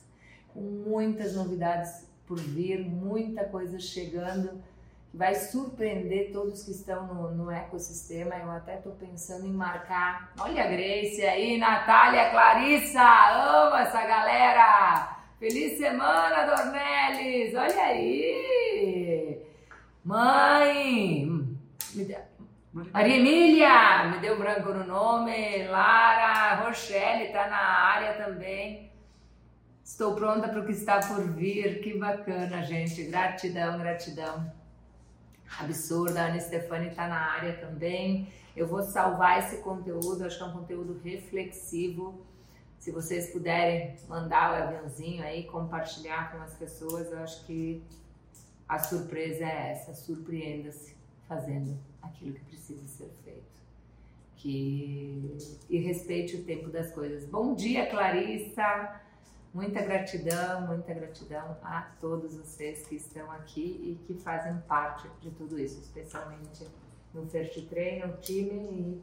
Com 0.53 0.61
muitas 0.61 1.35
novidades 1.35 2.07
por 2.27 2.39
vir, 2.39 2.87
muita 2.89 3.45
coisa 3.45 3.79
chegando 3.79 4.63
vai 5.13 5.35
surpreender 5.35 6.33
todos 6.33 6.63
que 6.63 6.71
estão 6.71 7.07
no, 7.07 7.31
no 7.33 7.51
ecossistema. 7.51 8.37
Eu 8.37 8.51
até 8.51 8.77
estou 8.77 8.93
pensando 8.93 9.47
em 9.47 9.53
marcar. 9.53 10.33
Olha 10.39 10.65
a 10.65 10.67
Grace 10.67 11.23
aí, 11.23 11.59
Natália, 11.59 12.31
Clarissa, 12.31 13.03
amo 13.03 13.77
essa 13.77 14.07
galera! 14.07 15.19
Feliz 15.39 15.79
semana, 15.79 16.45
Dornelis! 16.45 17.55
Olha 17.55 17.83
aí! 17.83 19.43
Mãe! 20.05 21.29
Maria 22.73 23.17
Emília, 23.17 24.05
me 24.13 24.19
deu 24.19 24.39
branco 24.39 24.73
no 24.73 24.85
nome. 24.85 25.67
Lara, 25.67 26.63
Rochelle 26.63 27.33
tá 27.33 27.49
na 27.49 27.57
área 27.57 28.13
também. 28.25 28.93
Estou 29.83 30.15
pronta 30.15 30.49
para 30.49 30.61
o 30.61 30.65
que 30.65 30.73
está 30.73 31.01
por 31.01 31.21
vir. 31.33 31.81
Que 31.81 31.99
bacana, 31.99 32.63
gente. 32.63 33.03
Gratidão, 33.05 33.77
gratidão 33.79 34.60
absurda. 35.59 36.23
A 36.23 36.27
Ana 36.27 36.41
Stefani 36.41 36.89
está 36.89 37.09
na 37.09 37.19
área 37.19 37.57
também. 37.57 38.29
Eu 38.57 38.67
vou 38.67 38.83
salvar 38.83 39.39
esse 39.39 39.59
conteúdo, 39.59 40.25
acho 40.25 40.37
que 40.37 40.43
é 40.43 40.47
um 40.47 40.53
conteúdo 40.53 41.01
reflexivo. 41.03 42.21
Se 42.79 42.91
vocês 42.91 43.31
puderem 43.31 43.97
mandar 44.09 44.53
o 44.53 44.63
aviãozinho 44.63 45.23
aí, 45.23 45.45
compartilhar 45.45 46.33
com 46.33 46.43
as 46.43 46.55
pessoas, 46.55 47.11
eu 47.13 47.19
acho 47.19 47.45
que 47.45 47.83
a 48.69 48.79
surpresa 48.79 49.45
é 49.45 49.73
essa, 49.73 49.95
surpreenda-se 49.95 50.97
fazendo 51.29 51.77
aquilo 52.01 52.35
que 52.35 52.45
precisa 52.45 52.87
ser 52.87 53.11
feito. 53.25 53.51
Que... 54.37 55.37
E 55.69 55.79
respeite 55.79 56.37
o 56.37 56.45
tempo 56.45 56.71
das 56.71 56.91
coisas. 56.93 57.25
Bom 57.27 57.55
dia, 57.55 57.87
Clarissa! 57.87 59.01
Muita 59.53 59.83
gratidão, 59.83 60.61
muita 60.69 60.95
gratidão 60.95 61.57
a 61.63 61.83
todos 62.01 62.37
vocês 62.37 62.87
que 62.87 62.95
estão 62.95 63.31
aqui 63.33 63.81
e 63.83 64.05
que 64.07 64.15
fazem 64.15 64.57
parte 64.69 65.09
de 65.21 65.31
tudo 65.33 65.59
isso, 65.59 65.81
especialmente 65.81 66.69
no 67.13 67.27
First 67.27 67.69
Train, 67.69 68.07
no 68.07 68.17
time 68.19 68.53
e 68.53 69.03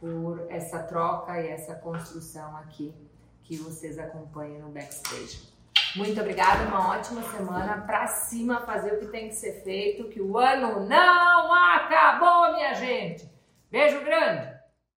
por 0.00 0.46
essa 0.50 0.82
troca 0.82 1.40
e 1.40 1.48
essa 1.48 1.76
construção 1.76 2.56
aqui 2.56 2.92
que 3.44 3.56
vocês 3.56 3.98
acompanham 4.00 4.66
no 4.66 4.72
backstage. 4.72 5.48
Muito 5.94 6.20
obrigada, 6.20 6.64
uma 6.64 6.90
ótima 6.90 7.22
semana 7.22 7.82
para 7.82 8.06
cima 8.08 8.66
fazer 8.66 8.94
o 8.94 8.98
que 8.98 9.06
tem 9.06 9.28
que 9.28 9.34
ser 9.36 9.62
feito, 9.62 10.08
que 10.08 10.20
o 10.20 10.36
ano 10.36 10.86
não 10.86 11.54
acabou, 11.54 12.52
minha 12.52 12.74
gente. 12.74 13.30
Beijo 13.70 14.04
grande. 14.04 14.57